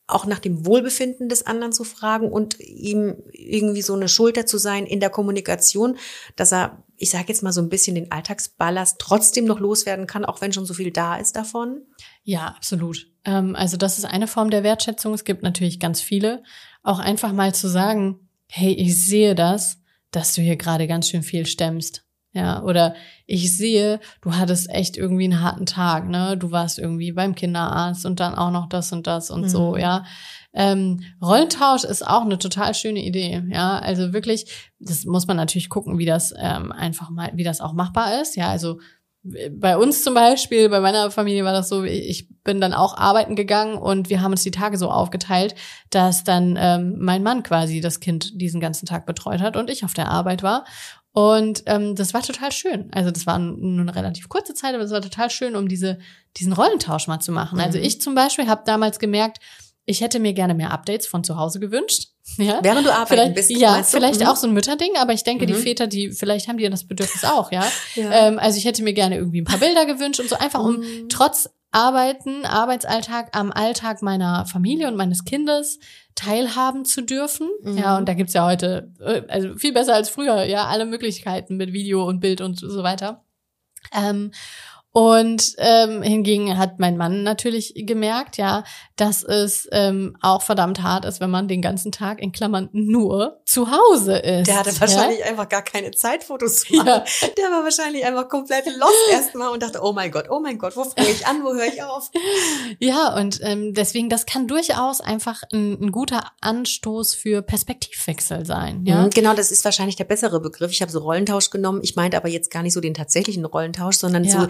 [0.09, 4.57] auch nach dem Wohlbefinden des anderen zu fragen und ihm irgendwie so eine Schulter zu
[4.57, 5.97] sein in der Kommunikation,
[6.35, 10.25] dass er, ich sage jetzt mal so ein bisschen den Alltagsballast trotzdem noch loswerden kann,
[10.25, 11.81] auch wenn schon so viel da ist davon?
[12.23, 13.07] Ja, absolut.
[13.23, 15.13] Ähm, also das ist eine Form der Wertschätzung.
[15.13, 16.43] Es gibt natürlich ganz viele.
[16.81, 19.78] Auch einfach mal zu sagen, hey, ich sehe das,
[20.11, 22.03] dass du hier gerade ganz schön viel stemmst.
[22.31, 22.93] Ja, oder
[23.25, 26.37] ich sehe, du hattest echt irgendwie einen harten Tag, ne?
[26.37, 29.79] Du warst irgendwie beim Kinderarzt und dann auch noch das und das und so, Mhm.
[29.79, 30.05] ja.
[30.53, 33.79] Ähm, Rollentausch ist auch eine total schöne Idee, ja.
[33.79, 37.73] Also wirklich, das muss man natürlich gucken, wie das ähm, einfach mal, wie das auch
[37.73, 38.49] machbar ist, ja.
[38.49, 38.79] Also
[39.23, 43.35] bei uns zum Beispiel, bei meiner Familie war das so, ich bin dann auch arbeiten
[43.35, 45.55] gegangen und wir haben uns die Tage so aufgeteilt,
[45.89, 49.83] dass dann ähm, mein Mann quasi das Kind diesen ganzen Tag betreut hat und ich
[49.83, 50.63] auf der Arbeit war.
[51.11, 52.89] Und ähm, das war total schön.
[52.93, 55.99] Also das war nur eine relativ kurze Zeit, aber es war total schön, um diese,
[56.37, 57.59] diesen Rollentausch mal zu machen.
[57.59, 57.83] Also Mhm.
[57.83, 59.39] ich zum Beispiel habe damals gemerkt,
[59.85, 62.09] ich hätte mir gerne mehr Updates von zu Hause gewünscht.
[62.37, 62.59] Ja?
[62.61, 64.27] Während du arbeiten Vielleicht, bist, ja, vielleicht Mhm.
[64.27, 65.57] auch so ein Mütterding, aber ich denke, die Mhm.
[65.57, 67.63] Väter, die, vielleicht haben die das Bedürfnis auch, ja.
[67.95, 68.11] Ja.
[68.27, 70.77] Ähm, also ich hätte mir gerne irgendwie ein paar Bilder gewünscht und so einfach, um
[70.79, 71.09] Mhm.
[71.09, 75.79] trotz Arbeiten, Arbeitsalltag am Alltag meiner Familie und meines Kindes
[76.15, 77.47] teilhaben zu dürfen.
[77.61, 77.77] Mhm.
[77.77, 81.57] Ja, und da gibt's ja heute, äh, also viel besser als früher, ja, alle Möglichkeiten
[81.57, 83.23] mit Video und Bild und so weiter.
[83.95, 84.31] Ähm,
[84.91, 88.63] und ähm, hingegen hat mein Mann natürlich gemerkt, ja,
[88.95, 93.41] dass es ähm, auch verdammt hart ist, wenn man den ganzen Tag in Klammern nur
[93.45, 94.47] zu Hause ist.
[94.47, 94.81] Der hatte ja?
[94.81, 96.83] wahrscheinlich einfach gar keine Zeit, Fotos zu Ja.
[96.83, 97.03] machen.
[97.37, 100.75] Der war wahrscheinlich einfach komplett lost erstmal und dachte, oh mein Gott, oh mein Gott,
[100.75, 102.09] wo fange ich an, wo höre ich auf?
[102.79, 108.85] Ja, und ähm, deswegen, das kann durchaus einfach ein, ein guter Anstoß für Perspektivwechsel sein.
[108.85, 110.71] Ja, Mhm, Genau, das ist wahrscheinlich der bessere Begriff.
[110.71, 111.81] Ich habe so Rollentausch genommen.
[111.83, 114.41] Ich meinte aber jetzt gar nicht so den tatsächlichen Rollentausch, sondern Ja.
[114.41, 114.47] so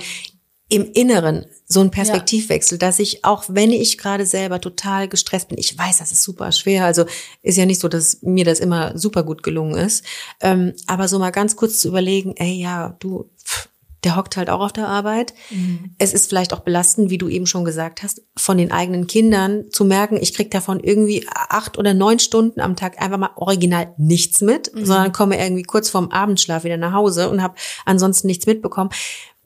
[0.70, 5.58] im Inneren so ein Perspektivwechsel, dass ich auch, wenn ich gerade selber total gestresst bin,
[5.58, 7.06] ich weiß, das ist super schwer, also
[7.42, 10.04] ist ja nicht so, dass mir das immer super gut gelungen ist,
[10.42, 13.70] ähm, aber so mal ganz kurz zu überlegen, ey, ja, du, pff,
[14.06, 15.34] der hockt halt auch auf der Arbeit.
[15.50, 15.94] Mhm.
[15.98, 19.66] Es ist vielleicht auch belastend, wie du eben schon gesagt hast, von den eigenen Kindern
[19.72, 23.94] zu merken, ich krieg davon irgendwie acht oder neun Stunden am Tag einfach mal original
[23.98, 24.86] nichts mit, Mhm.
[24.86, 27.56] sondern komme irgendwie kurz vorm Abendschlaf wieder nach Hause und habe
[27.86, 28.90] ansonsten nichts mitbekommen.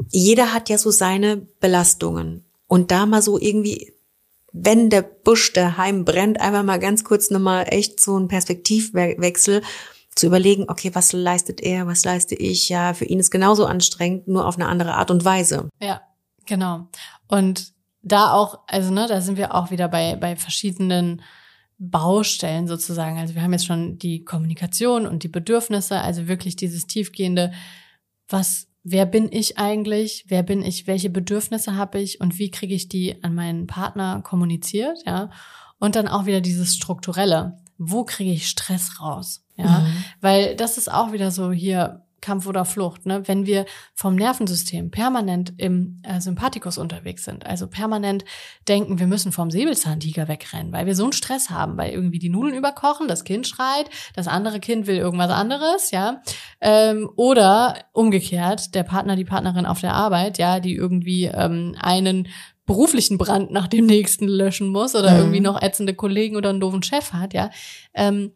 [0.10, 2.46] Jeder hat ja so seine Belastungen.
[2.68, 3.94] Und da mal so irgendwie,
[4.52, 9.62] wenn der Busch daheim brennt, einfach mal ganz kurz nochmal echt so einen Perspektivwechsel
[10.16, 12.70] zu überlegen, okay, was leistet er, was leiste ich?
[12.70, 15.70] Ja, für ihn ist genauso anstrengend, nur auf eine andere Art und Weise.
[15.82, 16.02] ja,
[16.46, 16.88] genau.
[17.28, 17.74] Und
[18.04, 21.22] da auch, also ne, da sind wir auch wieder bei bei verschiedenen
[21.80, 23.18] Baustellen sozusagen.
[23.18, 27.52] Also wir haben jetzt schon die Kommunikation und die Bedürfnisse, also wirklich dieses tiefgehende,
[28.30, 30.26] was, wer bin ich eigentlich?
[30.28, 30.88] Wer bin ich?
[30.88, 32.22] Welche Bedürfnisse habe ich?
[32.22, 35.00] Und wie kriege ich die an meinen Partner kommuniziert?
[35.06, 35.30] Ja.
[35.80, 37.58] Und dann auch wieder dieses strukturelle.
[37.78, 39.44] Wo kriege ich Stress raus?
[39.56, 39.80] Ja.
[39.80, 40.04] Mhm.
[40.22, 43.28] Weil das ist auch wieder so hier Kampf oder Flucht, ne?
[43.28, 48.24] wenn wir vom Nervensystem permanent im äh, Sympathikus unterwegs sind, also permanent
[48.68, 52.30] denken, wir müssen vom Säbelzahntiger wegrennen, weil wir so einen Stress haben, weil irgendwie die
[52.30, 56.22] Nudeln überkochen, das Kind schreit, das andere Kind will irgendwas anderes, ja,
[56.62, 62.30] ähm, oder umgekehrt, der Partner, die Partnerin auf der Arbeit, ja, die irgendwie ähm, einen
[62.66, 65.18] beruflichen Brand nach dem nächsten löschen muss oder mhm.
[65.18, 67.50] irgendwie noch ätzende Kollegen oder einen doofen Chef hat, ja.
[67.94, 68.32] Ähm,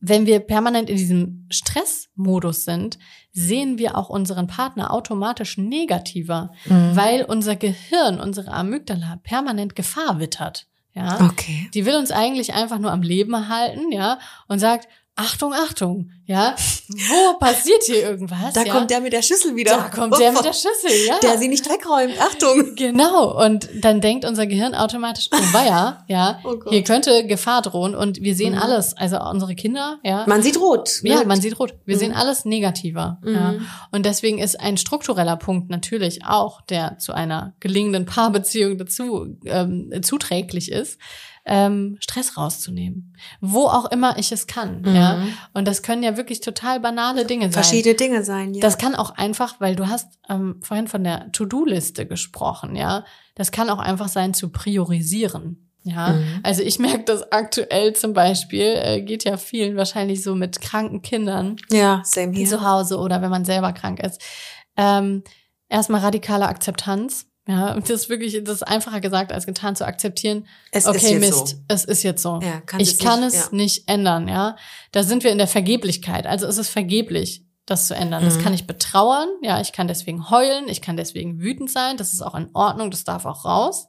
[0.00, 2.98] wenn wir permanent in diesem Stressmodus sind,
[3.32, 6.90] sehen wir auch unseren Partner automatisch negativer, mhm.
[6.94, 10.66] weil unser Gehirn, unsere Amygdala permanent Gefahr wittert.
[10.94, 11.68] Ja, okay.
[11.74, 14.18] Die will uns eigentlich einfach nur am Leben erhalten, ja,
[14.48, 14.88] und sagt,
[15.20, 16.54] Achtung, Achtung, ja,
[16.88, 18.54] wo passiert hier irgendwas?
[18.54, 18.72] Da ja?
[18.72, 19.72] kommt der mit der Schüssel wieder.
[19.72, 21.18] Da kommt der mit der Schüssel, ja.
[21.20, 22.76] Der sie nicht wegräumt, Achtung.
[22.76, 27.96] Genau, und dann denkt unser Gehirn automatisch, oh weia, ja, oh hier könnte Gefahr drohen
[27.96, 28.60] und wir sehen mhm.
[28.60, 30.24] alles, also unsere Kinder, ja.
[30.28, 31.00] Man sieht rot.
[31.02, 31.74] Ja, man sieht rot.
[31.84, 32.00] Wir mhm.
[32.00, 33.34] sehen alles negativer, mhm.
[33.34, 33.54] ja.
[33.90, 39.90] Und deswegen ist ein struktureller Punkt natürlich auch, der zu einer gelingenden Paarbeziehung dazu ähm,
[40.00, 40.96] zuträglich ist,
[41.48, 43.16] ähm, Stress rauszunehmen.
[43.40, 44.82] Wo auch immer ich es kann.
[44.82, 44.94] Mhm.
[44.94, 45.22] Ja.
[45.54, 47.52] Und das können ja wirklich total banale Dinge sein.
[47.52, 48.60] Verschiedene Dinge sein, ja.
[48.60, 53.04] Das kann auch einfach, weil du hast ähm, vorhin von der To-Do-Liste gesprochen, ja.
[53.34, 55.64] Das kann auch einfach sein zu priorisieren.
[55.84, 56.40] Ja, mhm.
[56.42, 61.02] also ich merke das aktuell zum Beispiel, äh, geht ja vielen wahrscheinlich so mit kranken
[61.02, 61.56] Kindern.
[61.70, 62.46] Ja, same hier.
[62.46, 64.20] Zu Hause oder wenn man selber krank ist.
[64.76, 65.22] Ähm,
[65.68, 67.26] erstmal radikale Akzeptanz.
[67.48, 70.46] Ja, das ist wirklich, das ist einfacher gesagt als getan zu akzeptieren.
[70.70, 71.56] Es okay, ist Mist, so.
[71.68, 72.40] es ist jetzt so.
[72.42, 73.56] Ja, kann ich kann nicht, es ja.
[73.56, 74.56] nicht ändern, ja.
[74.92, 76.26] Da sind wir in der Vergeblichkeit.
[76.26, 78.22] Also es ist vergeblich, das zu ändern.
[78.22, 78.26] Mhm.
[78.26, 82.12] Das kann ich betrauern, ja, ich kann deswegen heulen, ich kann deswegen wütend sein, das
[82.12, 83.88] ist auch in Ordnung, das darf auch raus.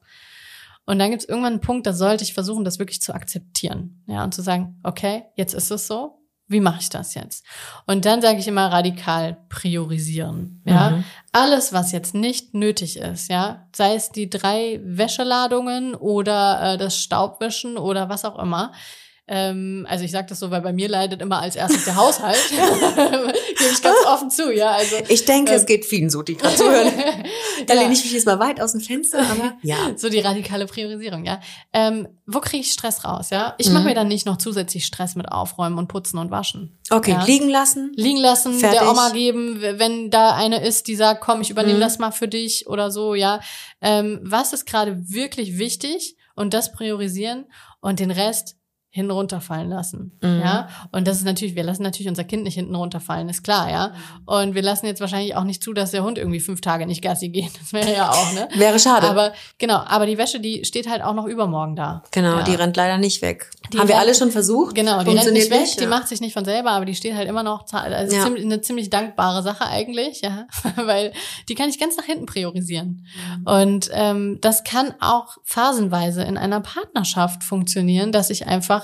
[0.86, 4.04] Und dann gibt es irgendwann einen Punkt, da sollte ich versuchen, das wirklich zu akzeptieren,
[4.08, 6.19] ja, und zu sagen, okay, jetzt ist es so,
[6.50, 7.46] wie mache ich das jetzt?
[7.86, 10.62] Und dann sage ich immer radikal priorisieren.
[10.66, 11.04] Ja, mhm.
[11.32, 16.98] alles, was jetzt nicht nötig ist, ja, sei es die drei Wäscheladungen oder äh, das
[16.98, 18.74] Staubwischen oder was auch immer,
[19.32, 22.36] ähm, also ich sage das so, weil bei mir leidet immer als erstes der Haushalt.
[22.50, 24.72] Gebe ich ganz offen zu, ja.
[24.72, 26.92] Also ich denke, ähm, es geht vielen so, die gerade zuhören.
[27.68, 27.82] da ja.
[27.82, 29.78] lehne ich mich jetzt mal weit aus dem Fenster, aber ja.
[29.98, 31.40] So die radikale Priorisierung, ja.
[31.74, 33.54] Ähm, wo kriege ich Stress raus, ja?
[33.60, 33.74] Ich mhm.
[33.74, 36.80] mache mir dann nicht noch zusätzlich Stress mit Aufräumen und Putzen und Waschen.
[36.90, 37.24] Okay, ja?
[37.24, 37.92] liegen lassen.
[37.96, 38.80] Liegen lassen, Fertig.
[38.80, 41.82] der Oma geben, wenn da eine ist, die sagt, komm, ich übernehme mhm.
[41.82, 43.42] das mal für dich oder so, ja.
[43.80, 47.46] Ähm, was ist gerade wirklich wichtig und das priorisieren
[47.80, 48.56] und den Rest
[48.92, 50.18] hinten runterfallen lassen.
[50.22, 50.42] Mhm.
[50.44, 50.68] Ja.
[50.92, 53.94] Und das ist natürlich, wir lassen natürlich unser Kind nicht hinten runterfallen, ist klar, ja.
[54.26, 57.04] Und wir lassen jetzt wahrscheinlich auch nicht zu, dass der Hund irgendwie fünf Tage nicht
[57.04, 57.52] Gassi geht.
[57.60, 58.48] Das wäre ja auch, ne?
[58.56, 59.08] wäre schade.
[59.08, 62.02] Aber genau, aber die Wäsche, die steht halt auch noch übermorgen da.
[62.12, 62.44] Genau, ja.
[62.44, 63.52] die rennt leider nicht weg.
[63.72, 64.74] Die Haben wir alle schon versucht?
[64.74, 65.82] Genau, die rennt nicht weg, nicht, ja.
[65.82, 68.26] die macht sich nicht von selber, aber die steht halt immer noch, also ja.
[68.26, 70.48] eine ziemlich dankbare Sache eigentlich, ja.
[70.76, 71.14] Weil
[71.48, 73.06] die kann ich ganz nach hinten priorisieren.
[73.38, 73.48] Mhm.
[73.48, 78.79] Und ähm, das kann auch phasenweise in einer Partnerschaft funktionieren, dass ich einfach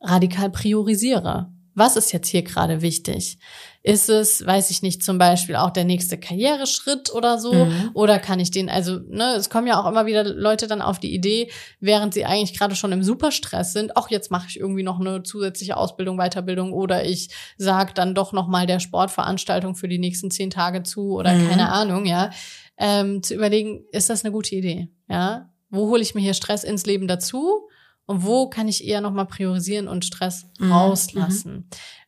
[0.00, 1.52] radikal priorisiere.
[1.74, 3.38] Was ist jetzt hier gerade wichtig?
[3.82, 7.54] Ist es, weiß ich nicht, zum Beispiel auch der nächste Karriereschritt oder so?
[7.54, 7.90] Mhm.
[7.94, 10.98] Oder kann ich den, also, ne, es kommen ja auch immer wieder Leute dann auf
[10.98, 14.82] die Idee, während sie eigentlich gerade schon im Superstress sind, auch jetzt mache ich irgendwie
[14.82, 19.98] noch eine zusätzliche Ausbildung, Weiterbildung oder ich sag dann doch nochmal der Sportveranstaltung für die
[19.98, 21.48] nächsten zehn Tage zu oder mhm.
[21.48, 22.30] keine Ahnung, ja.
[22.76, 24.88] Ähm, zu überlegen, ist das eine gute Idee?
[25.08, 25.50] Ja.
[25.70, 27.68] Wo hole ich mir hier Stress ins Leben dazu?
[28.10, 30.72] Und wo kann ich eher nochmal priorisieren und Stress mhm.
[30.72, 31.52] rauslassen?
[31.52, 31.64] Mhm.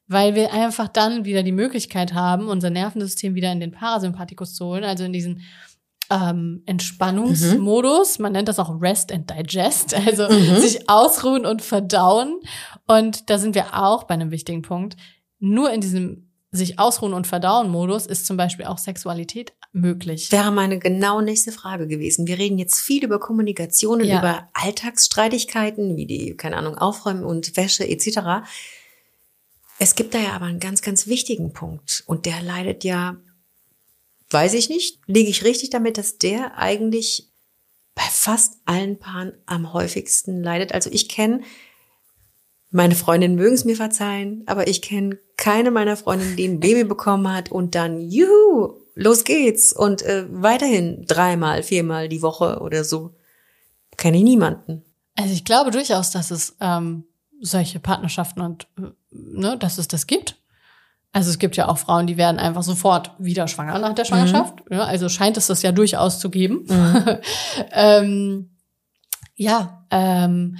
[0.08, 4.66] Weil wir einfach dann wieder die Möglichkeit haben, unser Nervensystem wieder in den Parasympathikus zu
[4.66, 5.42] holen, also in diesen
[6.10, 8.18] ähm, Entspannungsmodus.
[8.18, 8.22] Mhm.
[8.22, 10.56] Man nennt das auch Rest and Digest, also mhm.
[10.56, 12.40] sich ausruhen und verdauen.
[12.88, 14.96] Und da sind wir auch bei einem wichtigen Punkt.
[15.38, 20.30] Nur in diesem sich ausruhen und verdauen Modus ist zum Beispiel auch Sexualität möglich.
[20.30, 22.26] Wäre meine genau nächste Frage gewesen.
[22.26, 24.18] Wir reden jetzt viel über Kommunikation und ja.
[24.18, 28.46] über Alltagsstreitigkeiten, wie die, keine Ahnung, Aufräumen und Wäsche etc.
[29.78, 33.16] Es gibt da ja aber einen ganz, ganz wichtigen Punkt und der leidet ja,
[34.28, 37.30] weiß ich nicht, liege ich richtig damit, dass der eigentlich
[37.94, 40.72] bei fast allen Paaren am häufigsten leidet.
[40.72, 41.40] Also ich kenne
[42.72, 46.84] meine Freundinnen mögen es mir verzeihen, aber ich kenne keine meiner Freundinnen, die ein Baby
[46.84, 49.72] bekommen hat und dann, juhu, los geht's.
[49.72, 53.14] Und äh, weiterhin dreimal, viermal die Woche oder so.
[53.96, 54.82] Kenne ich niemanden.
[55.16, 57.04] Also ich glaube durchaus, dass es ähm,
[57.40, 58.66] solche Partnerschaften und
[59.10, 60.38] ne, dass es das gibt.
[61.12, 64.70] Also es gibt ja auch Frauen, die werden einfach sofort wieder schwanger nach der Schwangerschaft.
[64.70, 64.76] Mhm.
[64.76, 66.64] Ja, also scheint es das ja durchaus zu geben.
[66.66, 67.18] Mhm.
[67.72, 68.50] ähm,
[69.34, 70.56] ja, ähm,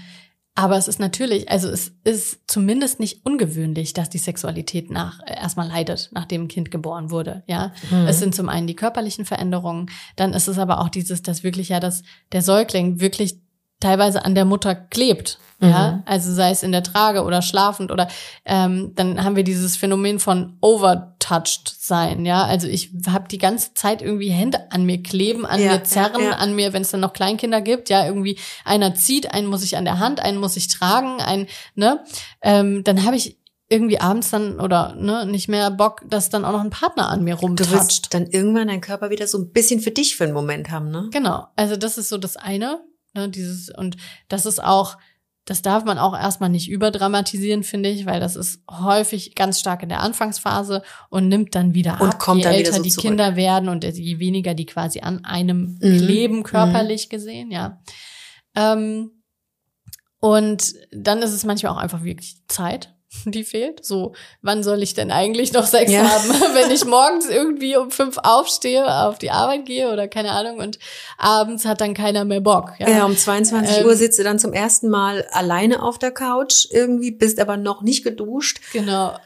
[0.55, 5.35] Aber es ist natürlich, also es ist zumindest nicht ungewöhnlich, dass die Sexualität nach äh,
[5.35, 7.43] erstmal leidet, nachdem ein Kind geboren wurde.
[7.47, 8.07] Ja, mhm.
[8.07, 11.71] es sind zum einen die körperlichen Veränderungen, dann ist es aber auch dieses, dass wirklich
[11.71, 13.41] ja, dass der Säugling wirklich
[13.81, 15.39] teilweise an der Mutter klebt.
[15.63, 16.03] Ja, mhm.
[16.07, 18.09] also sei es in der Trage oder schlafend oder
[18.45, 22.27] ähm, dann haben wir dieses Phänomen von overtouched sein.
[22.27, 25.85] Ja, also ich habe die ganze Zeit irgendwie Hände an mir kleben, an ja, mir
[25.85, 26.37] zerren, ja, ja.
[26.37, 27.91] an mir, wenn es dann noch Kleinkinder gibt.
[27.91, 31.47] Ja, irgendwie einer zieht, einen muss ich an der Hand, einen muss ich tragen, ein
[31.77, 32.03] ne,
[32.43, 33.39] ähm, dann habe ich
[33.69, 37.23] irgendwie abends dann oder ne nicht mehr Bock, dass dann auch noch ein Partner an
[37.23, 38.07] mir rumtatscht.
[38.07, 40.91] Du dann irgendwann deinen Körper wieder so ein bisschen für dich für einen Moment haben,
[40.91, 41.09] ne?
[41.13, 41.47] Genau.
[41.57, 42.81] Also das ist so das eine.
[43.15, 43.97] Ne, dieses, und
[44.29, 44.97] das ist auch,
[45.45, 49.83] das darf man auch erstmal nicht überdramatisieren, finde ich, weil das ist häufig ganz stark
[49.83, 52.91] in der Anfangsphase und nimmt dann wieder und ab, kommt je dann älter so die
[52.91, 53.09] zurück.
[53.09, 55.99] Kinder werden und je weniger die quasi an einem mhm.
[55.99, 57.11] leben, körperlich mhm.
[57.11, 57.81] gesehen, ja.
[58.55, 59.23] Ähm,
[60.21, 63.85] und dann ist es manchmal auch einfach wirklich Zeit, die fehlt.
[63.85, 66.09] So, wann soll ich denn eigentlich noch Sex ja.
[66.09, 70.59] haben, wenn ich morgens irgendwie um fünf aufstehe, auf die Arbeit gehe oder keine Ahnung
[70.59, 70.79] und
[71.19, 72.73] abends hat dann keiner mehr Bock.
[72.79, 76.11] Ja, ja um 22 ähm, Uhr sitzt du dann zum ersten Mal alleine auf der
[76.11, 78.61] Couch irgendwie, bist aber noch nicht geduscht.
[78.73, 79.17] Genau.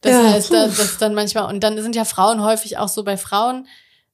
[0.00, 3.04] Das ja, heißt, das ist dann manchmal, und dann sind ja Frauen häufig auch so
[3.04, 3.66] bei Frauen,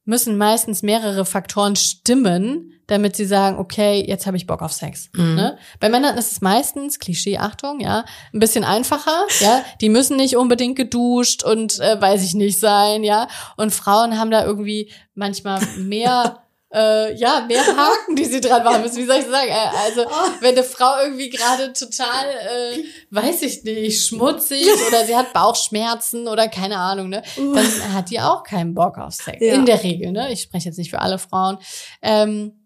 [0.04, 5.10] müssen meistens mehrere Faktoren stimmen, damit sie sagen, okay, jetzt habe ich Bock auf Sex.
[5.14, 5.34] Mhm.
[5.34, 5.58] Ne?
[5.78, 10.36] Bei Männern ist es meistens, Klischee, Achtung, ja, ein bisschen einfacher, ja, die müssen nicht
[10.36, 15.60] unbedingt geduscht und äh, weiß ich nicht sein, ja, und Frauen haben da irgendwie manchmal
[15.76, 18.98] mehr äh, ja, mehr Haken, die sie dran machen müssen.
[18.98, 19.48] Wie soll ich sagen?
[19.48, 20.04] Äh, also,
[20.40, 26.28] wenn eine Frau irgendwie gerade total, äh, weiß ich nicht, schmutzig oder sie hat Bauchschmerzen
[26.28, 29.38] oder keine Ahnung, ne, dann hat die auch keinen Bock auf Sex.
[29.40, 29.54] Ja.
[29.54, 30.32] In der Regel, ne?
[30.32, 31.58] Ich spreche jetzt nicht für alle Frauen.
[32.02, 32.59] Ähm,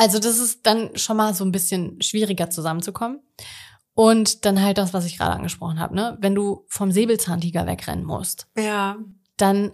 [0.00, 3.20] also, das ist dann schon mal so ein bisschen schwieriger zusammenzukommen.
[3.94, 6.16] Und dann halt das, was ich gerade angesprochen habe, ne?
[6.20, 8.96] Wenn du vom Säbelzahntiger wegrennen musst, ja.
[9.36, 9.72] dann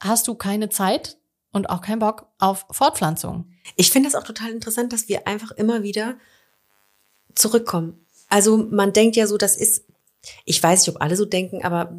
[0.00, 1.18] hast du keine Zeit,
[1.56, 3.50] und auch keinen Bock auf Fortpflanzung.
[3.76, 6.16] Ich finde das auch total interessant, dass wir einfach immer wieder
[7.34, 8.06] zurückkommen.
[8.28, 9.86] Also man denkt ja so, das ist,
[10.44, 11.96] ich weiß nicht, ob alle so denken, aber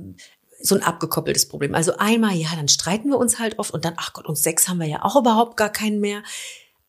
[0.61, 1.73] so ein abgekoppeltes Problem.
[1.73, 4.67] Also einmal, ja, dann streiten wir uns halt oft und dann, ach Gott, uns Sex
[4.67, 6.21] haben wir ja auch überhaupt gar keinen mehr.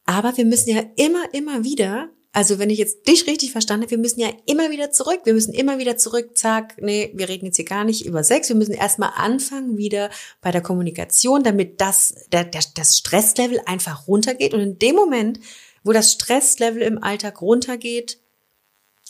[0.09, 3.91] Aber wir müssen ja immer, immer wieder also wenn ich jetzt dich richtig verstanden habe,
[3.93, 5.23] wir müssen ja immer wieder zurück.
[5.25, 8.49] Wir müssen immer wieder zurück, zack, nee, wir reden jetzt hier gar nicht über Sex.
[8.49, 14.07] Wir müssen erstmal anfangen wieder bei der Kommunikation, damit das, der, der, das Stresslevel einfach
[14.07, 14.55] runtergeht.
[14.55, 15.41] Und in dem Moment,
[15.83, 18.21] wo das Stresslevel im Alltag runtergeht,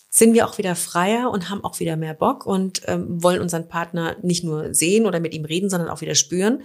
[0.09, 3.69] sind wir auch wieder freier und haben auch wieder mehr Bock und ähm, wollen unseren
[3.69, 6.63] Partner nicht nur sehen oder mit ihm reden, sondern auch wieder spüren.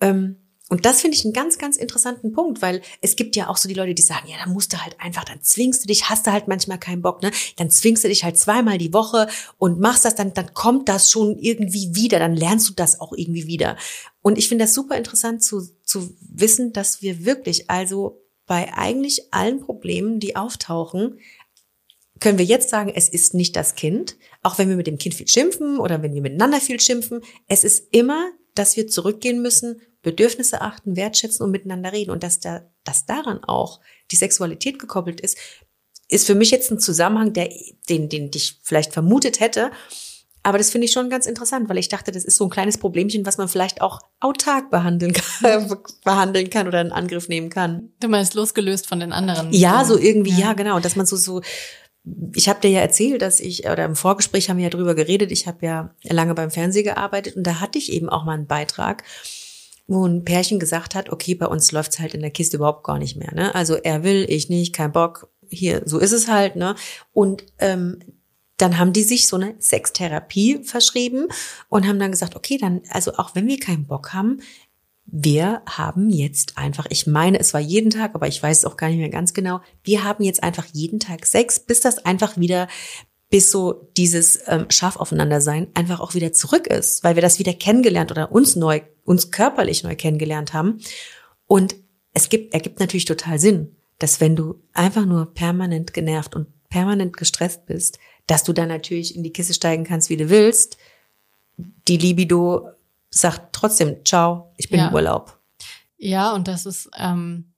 [0.00, 0.36] Ähm,
[0.70, 3.68] und das finde ich einen ganz, ganz interessanten Punkt, weil es gibt ja auch so
[3.68, 6.28] die Leute, die sagen, ja, dann musst du halt einfach, dann zwingst du dich, hast
[6.28, 7.32] du halt manchmal keinen Bock, ne?
[7.56, 9.26] Dann zwingst du dich halt zweimal die Woche
[9.58, 13.12] und machst das, dann, dann kommt das schon irgendwie wieder, dann lernst du das auch
[13.12, 13.76] irgendwie wieder.
[14.22, 19.34] Und ich finde das super interessant zu, zu wissen, dass wir wirklich, also bei eigentlich
[19.34, 21.18] allen Problemen, die auftauchen,
[22.20, 25.16] können wir jetzt sagen, es ist nicht das Kind, auch wenn wir mit dem Kind
[25.16, 29.80] viel schimpfen oder wenn wir miteinander viel schimpfen, es ist immer, dass wir zurückgehen müssen
[30.02, 32.10] Bedürfnisse achten, wertschätzen und miteinander reden.
[32.10, 33.80] Und dass da, dass daran auch
[34.10, 35.36] die Sexualität gekoppelt ist,
[36.08, 37.50] ist für mich jetzt ein Zusammenhang, der,
[37.88, 39.70] den, den ich vielleicht vermutet hätte.
[40.42, 42.78] Aber das finde ich schon ganz interessant, weil ich dachte, das ist so ein kleines
[42.78, 47.90] Problemchen, was man vielleicht auch autark behandeln kann, behandeln kann oder in Angriff nehmen kann.
[48.00, 49.52] Du meinst losgelöst von den anderen?
[49.52, 50.80] Ja, so irgendwie, ja, ja genau.
[50.80, 51.42] Dass man so, so,
[52.34, 55.30] ich habe dir ja erzählt, dass ich, oder im Vorgespräch haben wir ja drüber geredet,
[55.30, 58.46] ich habe ja lange beim Fernsehen gearbeitet und da hatte ich eben auch mal einen
[58.46, 59.04] Beitrag,
[59.90, 62.98] wo ein Pärchen gesagt hat, okay, bei uns läuft's halt in der Kiste überhaupt gar
[62.98, 63.34] nicht mehr.
[63.34, 63.54] Ne?
[63.54, 66.54] Also er will, ich nicht, kein Bock, hier, so ist es halt.
[66.54, 66.76] Ne?
[67.12, 67.98] Und ähm,
[68.56, 71.26] dann haben die sich so eine Sextherapie verschrieben
[71.68, 74.40] und haben dann gesagt, okay, dann, also auch wenn wir keinen Bock haben,
[75.06, 78.76] wir haben jetzt einfach, ich meine, es war jeden Tag, aber ich weiß es auch
[78.76, 82.36] gar nicht mehr ganz genau, wir haben jetzt einfach jeden Tag Sex, bis das einfach
[82.36, 82.68] wieder
[83.30, 87.38] bis so dieses ähm, scharf aufeinander sein einfach auch wieder zurück ist, weil wir das
[87.38, 90.80] wieder kennengelernt oder uns neu, uns körperlich neu kennengelernt haben.
[91.46, 91.76] Und
[92.12, 97.16] es gibt, ergibt natürlich total Sinn, dass wenn du einfach nur permanent genervt und permanent
[97.16, 100.76] gestresst bist, dass du dann natürlich in die Kiste steigen kannst, wie du willst.
[101.56, 102.68] Die Libido
[103.10, 104.88] sagt trotzdem, ciao, ich bin ja.
[104.88, 105.38] im Urlaub.
[105.98, 107.52] Ja, und das ist, ähm,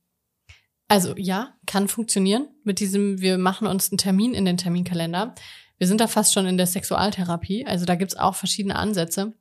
[0.88, 5.34] also ja, kann funktionieren mit diesem, wir machen uns einen Termin in den Terminkalender.
[5.82, 9.32] Wir sind da fast schon in der Sexualtherapie, also da gibt's auch verschiedene Ansätze.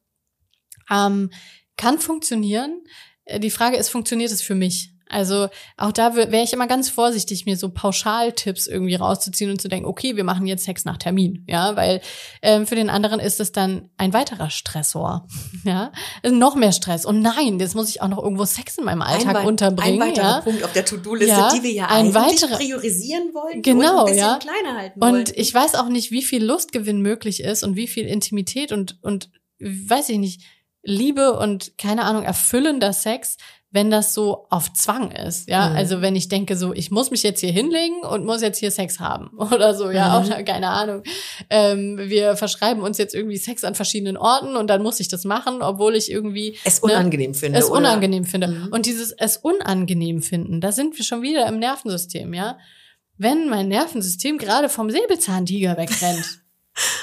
[0.90, 1.30] Ähm,
[1.78, 2.82] kann funktionieren.
[3.26, 4.92] Äh, die Frage ist, funktioniert es für mich?
[5.12, 9.68] Also auch da wäre ich immer ganz vorsichtig, mir so Pauschaltipps irgendwie rauszuziehen und zu
[9.68, 12.02] denken, okay, wir machen jetzt Sex nach Termin, ja, weil
[12.42, 15.28] ähm, für den anderen ist es dann ein weiterer Stressor,
[15.66, 15.92] ja,
[16.24, 17.06] also noch mehr Stress.
[17.06, 20.02] Und nein, jetzt muss ich auch noch irgendwo Sex in meinem Alltag ein, unterbringen.
[20.02, 20.42] Ein weiterer ja?
[20.42, 24.00] Punkt auf der To-Do-Liste, Ja, die wir ja ein eigentlich weiterer- priorisieren wollen Genau, und
[24.00, 24.40] ein bisschen ja.
[24.40, 25.16] kleiner halten wollen.
[25.16, 28.98] Und ich weiß auch nicht, wie viel Lustgewinn möglich ist und wie viel Intimität und,
[29.02, 30.42] und weiß ich nicht,
[30.84, 33.38] Liebe und keine Ahnung, erfüllender Sex,
[33.74, 35.48] wenn das so auf Zwang ist.
[35.48, 35.76] Ja, Mhm.
[35.78, 38.70] also wenn ich denke so, ich muss mich jetzt hier hinlegen und muss jetzt hier
[38.72, 40.26] Sex haben oder so, ja, Mhm.
[40.26, 41.04] oder keine Ahnung.
[41.50, 45.24] Ähm, wir verschreiben uns jetzt irgendwie Sex an verschiedenen Orten und dann muss ich das
[45.24, 47.60] machen, obwohl ich irgendwie es unangenehm finde.
[47.60, 47.78] es oder?
[47.80, 48.48] unangenehm finde.
[48.50, 48.68] Mhm.
[48.72, 52.58] Und dieses es unangenehm finden, da sind wir schon wieder im Nervensystem, ja.
[53.18, 56.41] Wenn mein Nervensystem gerade vom Säbelzahntiger wegrennt,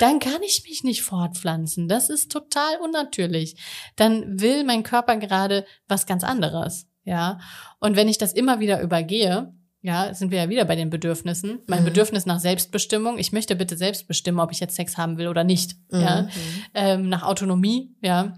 [0.00, 1.88] dann kann ich mich nicht fortpflanzen.
[1.88, 3.56] Das ist total unnatürlich.
[3.96, 7.38] Dann will mein Körper gerade was ganz anderes, ja.
[7.80, 11.60] Und wenn ich das immer wieder übergehe, ja, sind wir ja wieder bei den Bedürfnissen.
[11.68, 11.86] Mein Mhm.
[11.86, 13.16] Bedürfnis nach Selbstbestimmung.
[13.18, 15.76] Ich möchte bitte selbst bestimmen, ob ich jetzt Sex haben will oder nicht.
[15.92, 16.28] Ja Mhm.
[16.74, 18.34] ähm, nach Autonomie, ja,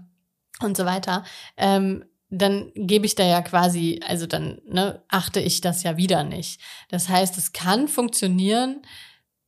[0.61, 1.23] und so weiter,
[1.57, 6.23] ähm, dann gebe ich da ja quasi, also dann ne, achte ich das ja wieder
[6.23, 6.61] nicht.
[6.89, 8.83] Das heißt, es kann funktionieren,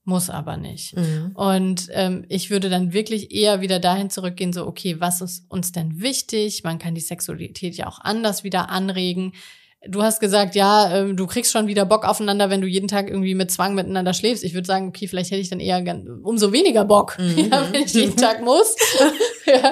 [0.05, 0.97] muss aber nicht.
[0.97, 1.31] Mhm.
[1.33, 5.71] Und ähm, ich würde dann wirklich eher wieder dahin zurückgehen, so, okay, was ist uns
[5.71, 6.63] denn wichtig?
[6.63, 9.33] Man kann die Sexualität ja auch anders wieder anregen.
[9.85, 13.09] Du hast gesagt, ja, ähm, du kriegst schon wieder Bock aufeinander, wenn du jeden Tag
[13.09, 14.43] irgendwie mit Zwang miteinander schläfst.
[14.45, 15.83] Ich würde sagen, okay, vielleicht hätte ich dann eher
[16.23, 17.49] umso weniger Bock, Mhm.
[17.51, 18.75] ja, wenn ich jeden Tag muss.
[19.45, 19.71] ja.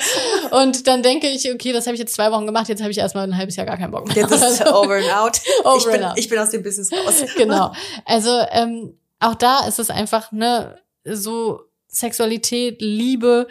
[0.62, 2.98] Und dann denke ich, okay, das habe ich jetzt zwei Wochen gemacht, jetzt habe ich
[2.98, 4.16] erstmal ein halbes Jahr gar keinen Bock mehr.
[4.18, 5.42] Jetzt ist over and out.
[5.64, 6.20] Over ich, bin, and out.
[6.20, 7.24] ich bin aus dem Business raus.
[7.38, 7.72] genau.
[8.06, 13.48] Also ähm, auch da ist es einfach ne so Sexualität, Liebe.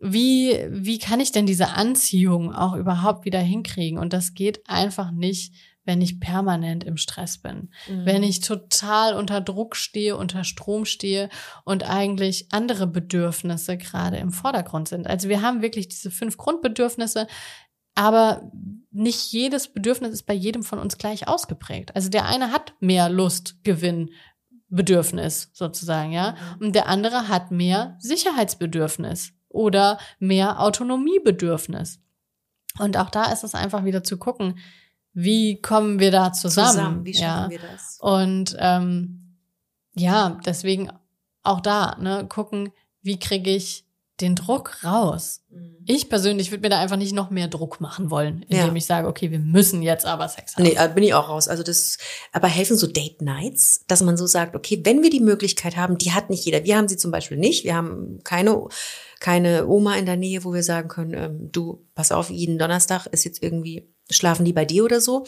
[0.00, 3.98] Wie wie kann ich denn diese Anziehung auch überhaupt wieder hinkriegen?
[3.98, 5.54] Und das geht einfach nicht,
[5.84, 8.06] wenn ich permanent im Stress bin, Mhm.
[8.06, 11.28] wenn ich total unter Druck stehe, unter Strom stehe
[11.64, 15.06] und eigentlich andere Bedürfnisse gerade im Vordergrund sind.
[15.06, 17.26] Also wir haben wirklich diese fünf Grundbedürfnisse,
[17.94, 18.50] aber
[18.90, 21.94] nicht jedes Bedürfnis ist bei jedem von uns gleich ausgeprägt.
[21.94, 24.10] Also der eine hat mehr Lust, Gewinn,
[24.72, 32.00] Bedürfnis sozusagen, ja, und der andere hat mehr Sicherheitsbedürfnis oder mehr Autonomiebedürfnis.
[32.78, 34.58] Und auch da ist es einfach wieder zu gucken,
[35.12, 37.04] wie kommen wir da zusammen?
[37.04, 37.20] Wie ja.
[37.20, 37.98] schaffen wir das?
[38.00, 39.36] Und ähm,
[39.94, 40.90] ja, deswegen
[41.42, 43.84] auch da, ne, gucken, wie kriege ich
[44.20, 45.40] den Druck raus.
[45.50, 45.76] Mhm.
[45.86, 48.74] Ich persönlich würde mir da einfach nicht noch mehr Druck machen wollen, indem Ja.
[48.74, 50.62] ich sage, okay, wir müssen jetzt aber Sex haben.
[50.64, 51.48] Nee, äh, bin ich auch raus.
[51.48, 51.98] Also das,
[52.30, 55.98] aber helfen so Date Nights, dass man so sagt, okay, wenn wir die Möglichkeit haben,
[55.98, 56.62] die hat nicht jeder.
[56.64, 57.64] Wir haben sie zum Beispiel nicht.
[57.64, 58.68] Wir haben keine,
[59.18, 63.06] keine Oma in der Nähe, wo wir sagen können, ähm, du, pass auf, jeden Donnerstag
[63.06, 65.24] ist jetzt irgendwie, schlafen die bei dir oder so.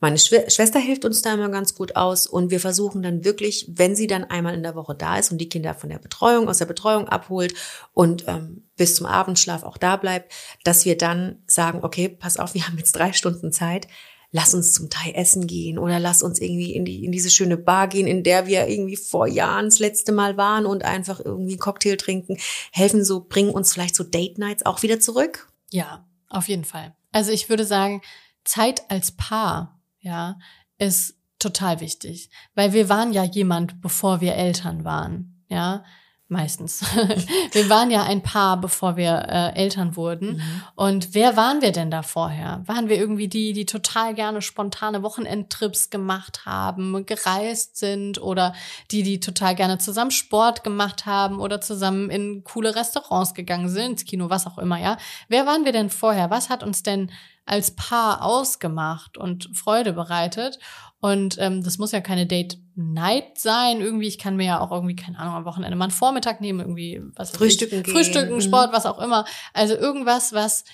[0.00, 3.66] Meine Schw Schwester hilft uns da immer ganz gut aus und wir versuchen dann wirklich,
[3.72, 6.48] wenn sie dann einmal in der Woche da ist und die Kinder von der Betreuung,
[6.48, 7.54] aus der Betreuung abholt
[7.92, 10.32] und ähm, bis zum Abendschlaf auch da bleibt,
[10.64, 13.88] dass wir dann sagen, okay, pass auf, wir haben jetzt drei Stunden Zeit,
[14.32, 17.56] lass uns zum Thai essen gehen oder lass uns irgendwie in, die, in diese schöne
[17.56, 21.52] Bar gehen, in der wir irgendwie vor Jahren das letzte Mal waren und einfach irgendwie
[21.52, 22.36] einen Cocktail trinken,
[22.72, 25.48] helfen so, bringen uns vielleicht so Date Nights auch wieder zurück.
[25.70, 26.95] Ja, auf jeden Fall.
[27.12, 28.02] Also ich würde sagen,
[28.44, 30.38] Zeit als Paar, ja,
[30.78, 35.84] ist total wichtig, weil wir waren ja jemand, bevor wir Eltern waren, ja,
[36.28, 36.82] meistens.
[37.52, 40.42] wir waren ja ein Paar, bevor wir äh, Eltern wurden.
[40.74, 42.62] Und wer waren wir denn da vorher?
[42.66, 48.54] Waren wir irgendwie die, die total gerne spontane Wochenendtrips gemacht haben, gereist sind oder
[48.90, 53.96] die, die total gerne zusammen Sport gemacht haben oder zusammen in coole Restaurants gegangen sind,
[53.96, 54.98] ins Kino, was auch immer, ja?
[55.28, 56.30] Wer waren wir denn vorher?
[56.30, 57.10] Was hat uns denn
[57.46, 60.58] als Paar ausgemacht und Freude bereitet?
[61.00, 63.80] Und ähm, das muss ja keine Date Night sein.
[63.80, 66.60] Irgendwie, ich kann mir ja auch irgendwie, keine Ahnung, am Wochenende mal einen Vormittag nehmen,
[66.60, 67.90] irgendwie was Frühstücken ich.
[67.90, 68.40] Frühstücken, Mhm.
[68.42, 69.24] Sport, was auch immer.
[69.52, 70.64] Also irgendwas, was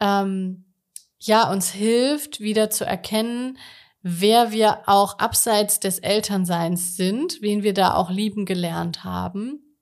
[0.00, 0.64] ähm,
[1.18, 3.58] ja uns hilft, wieder zu erkennen,
[4.02, 9.76] wer wir auch abseits des Elternseins sind, wen wir da auch lieben gelernt haben.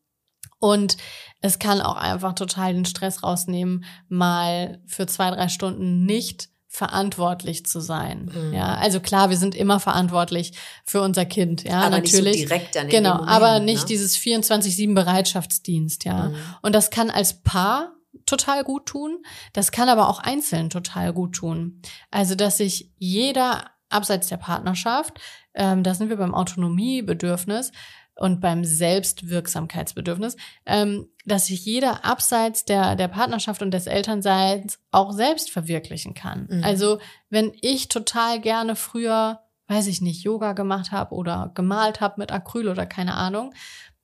[0.58, 0.96] Und
[1.40, 6.48] es kann auch einfach total den Stress rausnehmen, mal für zwei, drei Stunden nicht
[6.78, 8.30] verantwortlich zu sein.
[8.32, 8.54] Mhm.
[8.54, 10.52] Ja, also klar, wir sind immer verantwortlich
[10.84, 12.36] für unser Kind, ja, aber natürlich.
[12.36, 13.86] nicht so direkt dann in Genau, Moment, aber nicht ne?
[13.88, 16.28] dieses 24-7 Bereitschaftsdienst, ja.
[16.28, 16.36] Mhm.
[16.62, 19.18] Und das kann als Paar total gut tun.
[19.52, 21.82] Das kann aber auch einzeln total gut tun.
[22.12, 25.18] Also, dass sich jeder abseits der Partnerschaft,
[25.54, 27.72] ähm, da sind wir beim Autonomiebedürfnis
[28.18, 35.12] und beim Selbstwirksamkeitsbedürfnis, ähm, dass sich jeder abseits der, der Partnerschaft und des Elternseins auch
[35.12, 36.48] selbst verwirklichen kann.
[36.50, 36.64] Mhm.
[36.64, 36.98] Also,
[37.30, 42.32] wenn ich total gerne früher weiß ich nicht, Yoga gemacht habe oder gemalt habe mit
[42.32, 43.52] Acryl oder keine Ahnung,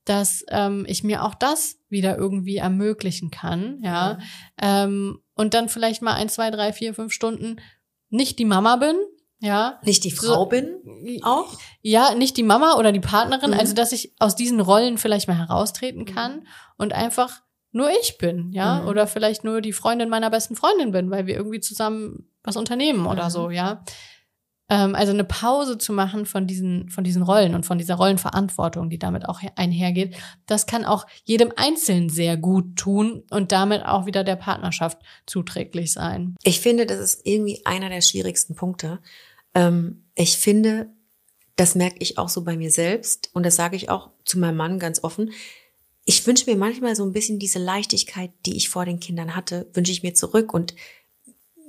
[0.04, 4.12] dass ähm, ich mir auch das wieder irgendwie ermöglichen kann, ja.
[4.12, 4.18] ja.
[4.60, 7.56] Ähm, und dann vielleicht mal ein, zwei, drei, vier, fünf Stunden
[8.10, 8.96] nicht die Mama bin,
[9.44, 9.78] ja.
[9.84, 10.80] Nicht die Frau so, bin
[11.22, 11.52] auch?
[11.82, 13.58] Ja, nicht die Mama oder die Partnerin, mhm.
[13.58, 16.06] also dass ich aus diesen Rollen vielleicht mal heraustreten mhm.
[16.06, 16.46] kann mhm.
[16.78, 17.42] und einfach
[17.72, 18.88] nur ich bin, ja, mhm.
[18.88, 23.06] oder vielleicht nur die Freundin meiner besten Freundin bin, weil wir irgendwie zusammen was unternehmen
[23.06, 23.52] oder so, mhm.
[23.52, 23.84] ja.
[24.70, 28.88] Ähm, also eine Pause zu machen von diesen, von diesen Rollen und von dieser Rollenverantwortung,
[28.88, 30.16] die damit auch einhergeht,
[30.46, 35.92] das kann auch jedem Einzelnen sehr gut tun und damit auch wieder der Partnerschaft zuträglich
[35.92, 36.34] sein.
[36.44, 39.00] Ich finde, das ist irgendwie einer der schwierigsten Punkte.
[39.54, 40.90] Ähm, ich finde,
[41.56, 44.56] das merke ich auch so bei mir selbst und das sage ich auch zu meinem
[44.56, 45.32] Mann ganz offen.
[46.04, 49.68] Ich wünsche mir manchmal so ein bisschen diese Leichtigkeit, die ich vor den Kindern hatte,
[49.72, 50.74] wünsche ich mir zurück und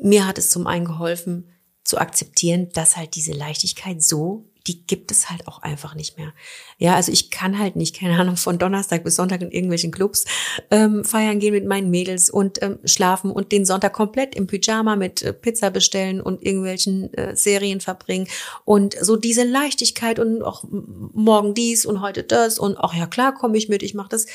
[0.02, 1.50] mir hat es zum einen geholfen,
[1.84, 6.34] zu akzeptieren, dass halt diese Leichtigkeit so, die gibt es halt auch einfach nicht mehr.
[6.78, 10.26] Ja, also ich kann halt nicht, keine Ahnung, von Donnerstag bis Sonntag in irgendwelchen Clubs
[10.72, 14.95] ähm, feiern gehen mit meinen Mädels und ähm, schlafen und den Sonntag komplett im Pyjama
[14.95, 18.28] mit äh, Pizza bestellen und irgendwelchen äh, Serien verbringen
[18.63, 23.34] und so diese Leichtigkeit und auch morgen dies und heute das und ach ja klar,
[23.34, 24.26] komme ich mit, ich mache das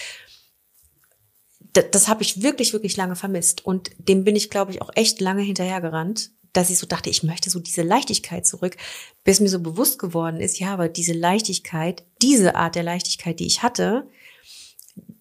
[1.73, 3.65] das, das habe ich wirklich, wirklich lange vermisst.
[3.65, 7.23] Und dem bin ich, glaube ich, auch echt lange hinterhergerannt dass ich so dachte, ich
[7.23, 8.77] möchte so diese Leichtigkeit zurück,
[9.25, 13.47] bis mir so bewusst geworden ist, ja, aber diese Leichtigkeit, diese Art der Leichtigkeit, die
[13.47, 14.09] ich hatte,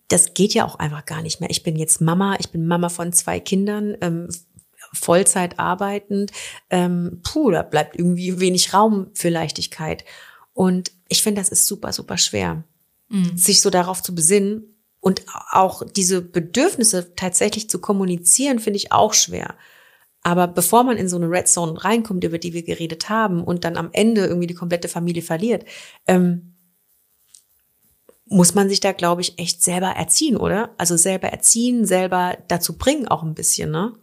[0.08, 1.50] das geht ja auch einfach gar nicht mehr.
[1.50, 4.28] Ich bin jetzt Mama, ich bin Mama von zwei Kindern, ähm,
[4.94, 6.32] Vollzeit arbeitend.
[6.70, 10.04] Ähm, puh, da bleibt irgendwie wenig Raum für Leichtigkeit.
[10.54, 12.64] Und ich finde, das ist super, super schwer,
[13.10, 13.38] mhm.
[13.38, 19.14] sich so darauf zu besinnen und auch diese Bedürfnisse tatsächlich zu kommunizieren, finde ich auch
[19.14, 19.56] schwer.
[20.22, 23.64] Aber bevor man in so eine Red Zone reinkommt, über die wir geredet haben, und
[23.64, 25.66] dann am Ende irgendwie die komplette Familie verliert,
[26.08, 26.56] ähm,
[28.26, 30.72] muss man sich da, glaube ich, echt selber erziehen, oder?
[30.78, 33.94] Also selber erziehen, selber dazu bringen auch ein bisschen, ne?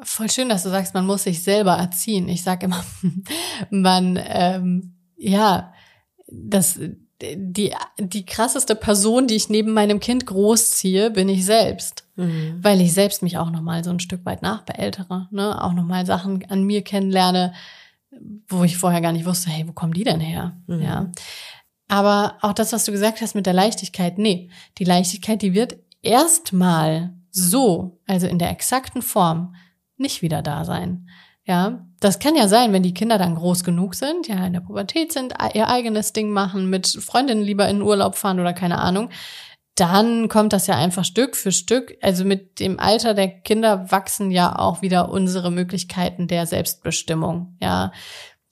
[0.00, 2.28] Voll schön, dass du sagst, man muss sich selber erziehen.
[2.28, 2.84] Ich sage immer,
[3.70, 5.72] man, ähm, ja,
[6.26, 6.78] das,
[7.36, 12.04] die, die krasseste Person, die ich neben meinem Kind großziehe, bin ich selbst.
[12.16, 12.58] Mhm.
[12.60, 15.62] Weil ich selbst mich auch nochmal so ein Stück weit nachbeältere, ne?
[15.62, 17.54] Auch nochmal Sachen an mir kennenlerne,
[18.48, 20.56] wo ich vorher gar nicht wusste, hey, wo kommen die denn her?
[20.66, 20.82] Mhm.
[20.82, 21.10] Ja.
[21.88, 25.76] Aber auch das, was du gesagt hast mit der Leichtigkeit, nee, die Leichtigkeit, die wird
[26.02, 29.54] erstmal so, also in der exakten Form,
[29.96, 31.08] nicht wieder da sein.
[31.44, 34.60] Ja, das kann ja sein, wenn die Kinder dann groß genug sind, ja, in der
[34.60, 38.78] Pubertät sind, ihr eigenes Ding machen, mit Freundinnen lieber in den Urlaub fahren oder keine
[38.78, 39.10] Ahnung.
[39.74, 41.96] Dann kommt das ja einfach Stück für Stück.
[42.02, 47.56] Also mit dem Alter der Kinder wachsen ja auch wieder unsere Möglichkeiten der Selbstbestimmung.
[47.60, 47.90] Ja,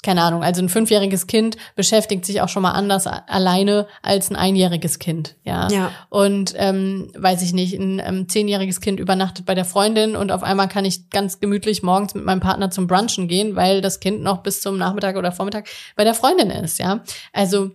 [0.02, 4.36] keine Ahnung, also ein fünfjähriges Kind beschäftigt sich auch schon mal anders alleine als ein
[4.36, 5.68] einjähriges Kind, ja.
[5.68, 5.90] ja.
[6.08, 10.42] Und ähm, weiß ich nicht, ein ähm, zehnjähriges Kind übernachtet bei der Freundin und auf
[10.42, 14.22] einmal kann ich ganz gemütlich morgens mit meinem Partner zum Brunchen gehen, weil das Kind
[14.22, 17.02] noch bis zum Nachmittag oder Vormittag bei der Freundin ist, ja.
[17.32, 17.72] Also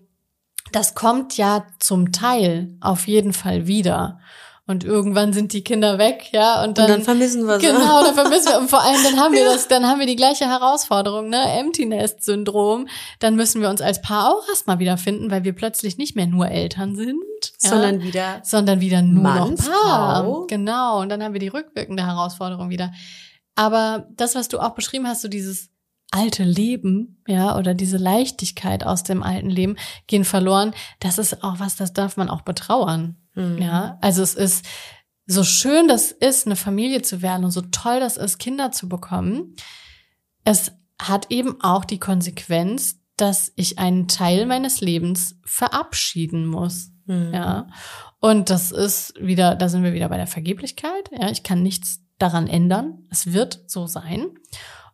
[0.72, 4.20] das kommt ja zum Teil auf jeden Fall wieder.
[4.68, 7.68] Und irgendwann sind die Kinder weg, ja, und dann, und dann vermissen wir sie.
[7.68, 9.52] Genau, dann vermissen wir und vor allem dann haben wir ja.
[9.54, 12.88] das, dann haben wir die gleiche Herausforderung, ne, Empty Nest Syndrom.
[13.20, 16.50] Dann müssen wir uns als Paar auch erstmal wiederfinden, weil wir plötzlich nicht mehr nur
[16.50, 17.22] Eltern sind,
[17.62, 20.24] ja, sondern wieder sondern wieder nur Mann, noch Paar.
[20.24, 20.46] Frau.
[20.48, 22.92] Genau, und dann haben wir die rückwirkende Herausforderung wieder.
[23.54, 25.70] Aber das, was du auch beschrieben hast, so dieses
[26.10, 29.76] alte Leben, ja, oder diese Leichtigkeit aus dem alten Leben
[30.08, 30.74] gehen verloren.
[31.00, 33.18] Das ist auch was, das darf man auch betrauern.
[33.36, 33.58] Mhm.
[33.60, 34.66] Ja, also es ist
[35.28, 38.88] so schön das ist, eine Familie zu werden und so toll das ist, Kinder zu
[38.88, 39.56] bekommen.
[40.44, 40.72] Es
[41.02, 46.92] hat eben auch die Konsequenz, dass ich einen Teil meines Lebens verabschieden muss.
[47.06, 47.32] Mhm.
[47.34, 47.68] Ja.
[48.20, 51.10] Und das ist wieder, da sind wir wieder bei der Vergeblichkeit.
[51.12, 53.08] Ja, ich kann nichts daran ändern.
[53.10, 54.28] Es wird so sein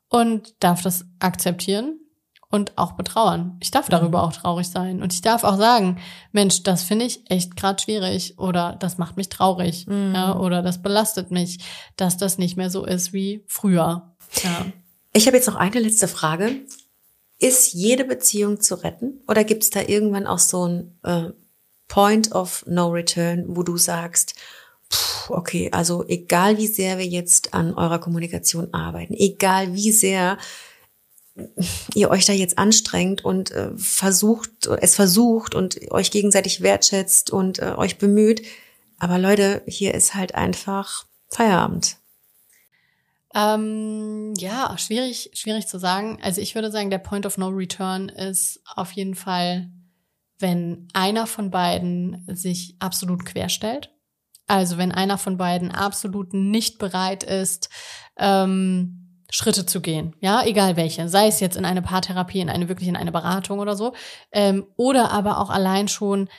[0.07, 2.00] und darf das akzeptieren
[2.51, 3.57] und auch betrauern.
[3.61, 4.25] Ich darf darüber mhm.
[4.25, 5.99] auch traurig sein und ich darf auch sagen,
[6.31, 10.13] Mensch, das finde ich echt gerade schwierig oder das macht mich traurig mhm.
[10.13, 11.59] ja, oder das belastet mich,
[11.95, 14.13] dass das nicht mehr so ist wie früher.
[14.43, 14.65] Ja.
[15.13, 16.61] Ich habe jetzt noch eine letzte Frage.
[17.39, 21.29] Ist jede Beziehung zu retten oder gibt es da irgendwann auch so ein äh,
[21.87, 24.35] Point of No Return, wo du sagst,
[25.29, 30.37] okay, also egal wie sehr wir jetzt an eurer Kommunikation arbeiten, egal wie sehr
[31.93, 37.59] ihr euch da jetzt anstrengt und äh, versucht, es versucht und euch gegenseitig wertschätzt und
[37.59, 38.41] äh, euch bemüht.
[38.99, 41.97] Aber Leute, hier ist halt einfach Feierabend.
[43.33, 46.19] Ähm, ja, schwierig, schwierig zu sagen.
[46.21, 49.69] Also ich würde sagen, der Point of No Return ist auf jeden Fall,
[50.39, 53.91] wenn einer von beiden sich absolut querstellt.
[54.47, 57.69] Also wenn einer von beiden absolut nicht bereit ist,
[58.17, 62.69] ähm, Schritte zu gehen, ja, egal welche, sei es jetzt in eine Paartherapie, in eine
[62.69, 63.93] wirklich in eine Beratung oder so,
[64.31, 66.29] ähm, oder aber auch allein schon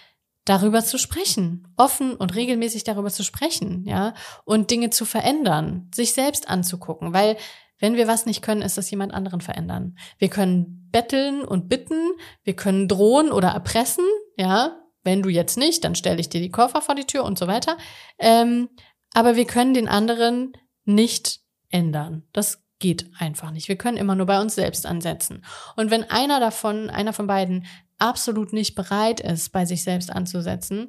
[0.44, 4.12] darüber zu sprechen, offen und regelmäßig darüber zu sprechen, ja,
[4.44, 7.36] und Dinge zu verändern, sich selbst anzugucken, weil
[7.78, 9.96] wenn wir was nicht können, ist das jemand anderen verändern.
[10.18, 12.12] Wir können betteln und bitten,
[12.44, 14.04] wir können drohen oder erpressen,
[14.36, 17.38] ja, wenn du jetzt nicht, dann stelle ich dir die Koffer vor die Tür und
[17.38, 17.76] so weiter.
[18.18, 18.68] Ähm,
[19.14, 20.52] aber wir können den anderen
[20.84, 21.40] nicht
[21.70, 22.24] ändern.
[22.32, 23.68] Das geht einfach nicht.
[23.68, 25.44] Wir können immer nur bei uns selbst ansetzen.
[25.76, 27.64] Und wenn einer davon, einer von beiden
[27.98, 30.88] absolut nicht bereit ist, bei sich selbst anzusetzen,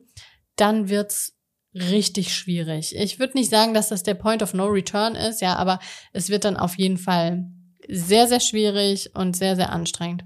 [0.55, 1.37] dann wird's
[1.73, 2.95] richtig schwierig.
[2.95, 5.79] Ich würde nicht sagen, dass das der Point of No Return ist, ja, aber
[6.11, 7.45] es wird dann auf jeden Fall
[7.87, 10.25] sehr, sehr schwierig und sehr, sehr anstrengend.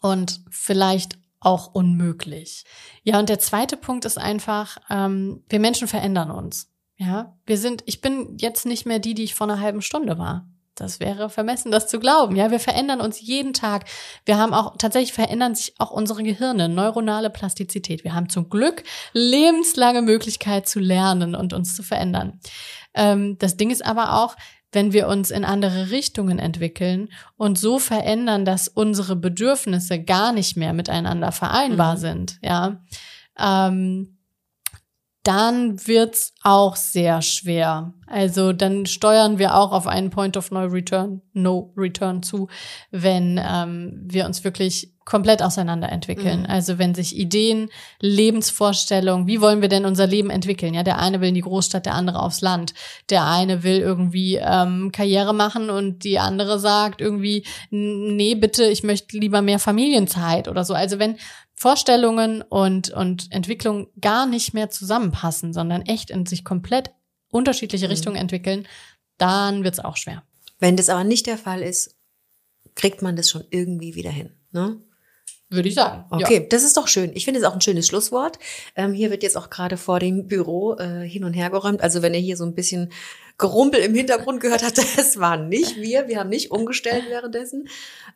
[0.00, 2.64] Und vielleicht auch unmöglich.
[3.02, 6.72] Ja, und der zweite Punkt ist einfach, ähm, wir Menschen verändern uns.
[6.96, 10.18] Ja, wir sind, ich bin jetzt nicht mehr die, die ich vor einer halben Stunde
[10.18, 10.48] war.
[10.80, 12.36] Das wäre vermessen, das zu glauben.
[12.36, 13.84] Ja, wir verändern uns jeden Tag.
[14.24, 18.04] Wir haben auch, tatsächlich verändern sich auch unsere Gehirne, neuronale Plastizität.
[18.04, 22.40] Wir haben zum Glück lebenslange Möglichkeit zu lernen und uns zu verändern.
[22.94, 24.36] Ähm, das Ding ist aber auch,
[24.72, 30.56] wenn wir uns in andere Richtungen entwickeln und so verändern, dass unsere Bedürfnisse gar nicht
[30.56, 31.98] mehr miteinander vereinbar mhm.
[31.98, 32.82] sind, ja,
[33.38, 34.17] ähm,
[35.28, 37.92] dann wird's auch sehr schwer.
[38.06, 42.48] Also dann steuern wir auch auf einen Point of No Return, No Return zu,
[42.90, 46.40] wenn ähm, wir uns wirklich komplett auseinanderentwickeln.
[46.40, 46.46] Mhm.
[46.46, 47.68] Also wenn sich Ideen,
[48.00, 50.72] Lebensvorstellungen, wie wollen wir denn unser Leben entwickeln?
[50.72, 52.72] Ja, der eine will in die Großstadt, der andere aufs Land.
[53.10, 58.82] Der eine will irgendwie ähm, Karriere machen und die andere sagt irgendwie, nee, bitte, ich
[58.82, 60.72] möchte lieber mehr Familienzeit oder so.
[60.72, 61.16] Also wenn
[61.58, 66.92] Vorstellungen und, und Entwicklung gar nicht mehr zusammenpassen, sondern echt in sich komplett
[67.30, 67.90] unterschiedliche mhm.
[67.90, 68.68] Richtungen entwickeln,
[69.16, 70.22] dann wird's auch schwer.
[70.60, 71.96] Wenn das aber nicht der Fall ist,
[72.76, 74.36] kriegt man das schon irgendwie wieder hin.
[74.52, 74.80] Ne?
[75.50, 76.04] Würde ich sagen.
[76.10, 76.46] Okay, ja.
[76.48, 77.10] das ist doch schön.
[77.14, 78.38] Ich finde es auch ein schönes Schlusswort.
[78.76, 81.80] Ähm, hier wird jetzt auch gerade vor dem Büro äh, hin und her geräumt.
[81.80, 82.92] Also wenn ihr hier so ein bisschen
[83.36, 86.06] Gerumpel im Hintergrund gehört habt, das waren nicht wir.
[86.06, 87.68] Wir haben nicht umgestellt währenddessen.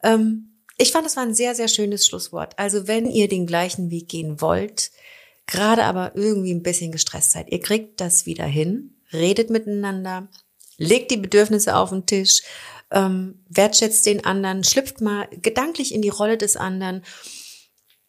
[0.04, 0.51] Ähm,
[0.82, 2.58] ich fand, das war ein sehr, sehr schönes Schlusswort.
[2.58, 4.90] Also wenn ihr den gleichen Weg gehen wollt,
[5.46, 10.28] gerade aber irgendwie ein bisschen gestresst seid, ihr kriegt das wieder hin, redet miteinander,
[10.78, 12.42] legt die Bedürfnisse auf den Tisch,
[12.90, 17.02] ähm, wertschätzt den anderen, schlüpft mal gedanklich in die Rolle des anderen,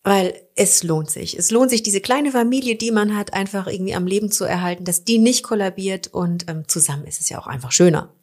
[0.03, 1.37] weil es lohnt sich.
[1.37, 4.83] Es lohnt sich, diese kleine Familie, die man hat, einfach irgendwie am Leben zu erhalten,
[4.83, 8.13] dass die nicht kollabiert und ähm, zusammen ist es ja auch einfach schöner.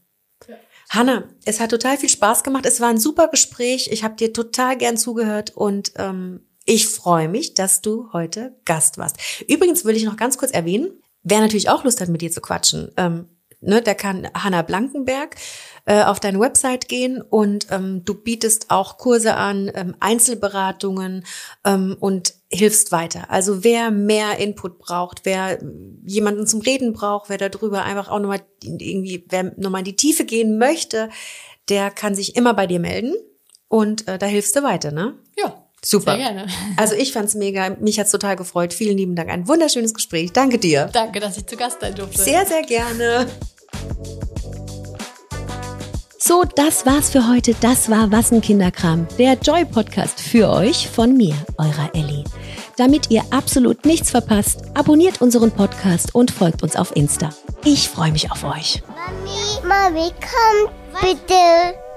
[0.90, 2.66] Hanna, es hat total viel Spaß gemacht.
[2.66, 3.88] Es war ein super Gespräch.
[3.92, 8.98] Ich habe dir total gern zugehört und ähm, ich freue mich, dass du heute Gast
[8.98, 9.16] warst.
[9.48, 12.40] Übrigens will ich noch ganz kurz erwähnen, wer natürlich auch Lust hat, mit dir zu
[12.40, 13.28] quatschen, ähm,
[13.60, 15.36] ne, der kann Hanna Blankenberg
[15.84, 21.24] äh, auf deine Website gehen und ähm, du bietest auch Kurse an, ähm, Einzelberatungen
[21.64, 23.30] ähm, und hilfst weiter.
[23.30, 25.58] Also wer mehr Input braucht, wer
[26.04, 30.24] jemanden zum Reden braucht, wer darüber einfach auch nochmal irgendwie, wer nochmal in die Tiefe
[30.24, 31.10] gehen möchte,
[31.68, 33.14] der kann sich immer bei dir melden
[33.68, 35.14] und äh, da hilfst du weiter, ne?
[35.38, 35.66] Ja.
[35.82, 36.16] Super.
[36.16, 36.46] Sehr gerne.
[36.76, 37.70] Also ich fand's mega.
[37.80, 38.74] Mich hat's total gefreut.
[38.74, 39.30] Vielen lieben Dank.
[39.30, 40.32] Ein wunderschönes Gespräch.
[40.32, 40.90] Danke dir.
[40.92, 42.20] Danke, dass ich zu Gast sein durfte.
[42.20, 43.26] Sehr, sehr gerne.
[46.30, 47.56] So, das war's für heute.
[47.60, 52.22] Das war Was Kinderkram, der Joy Podcast für euch von mir, eurer Ellie.
[52.76, 57.30] Damit ihr absolut nichts verpasst, abonniert unseren Podcast und folgt uns auf Insta.
[57.64, 58.80] Ich freue mich auf euch.
[58.86, 60.70] Mami, Mami, komm
[61.00, 61.89] bitte.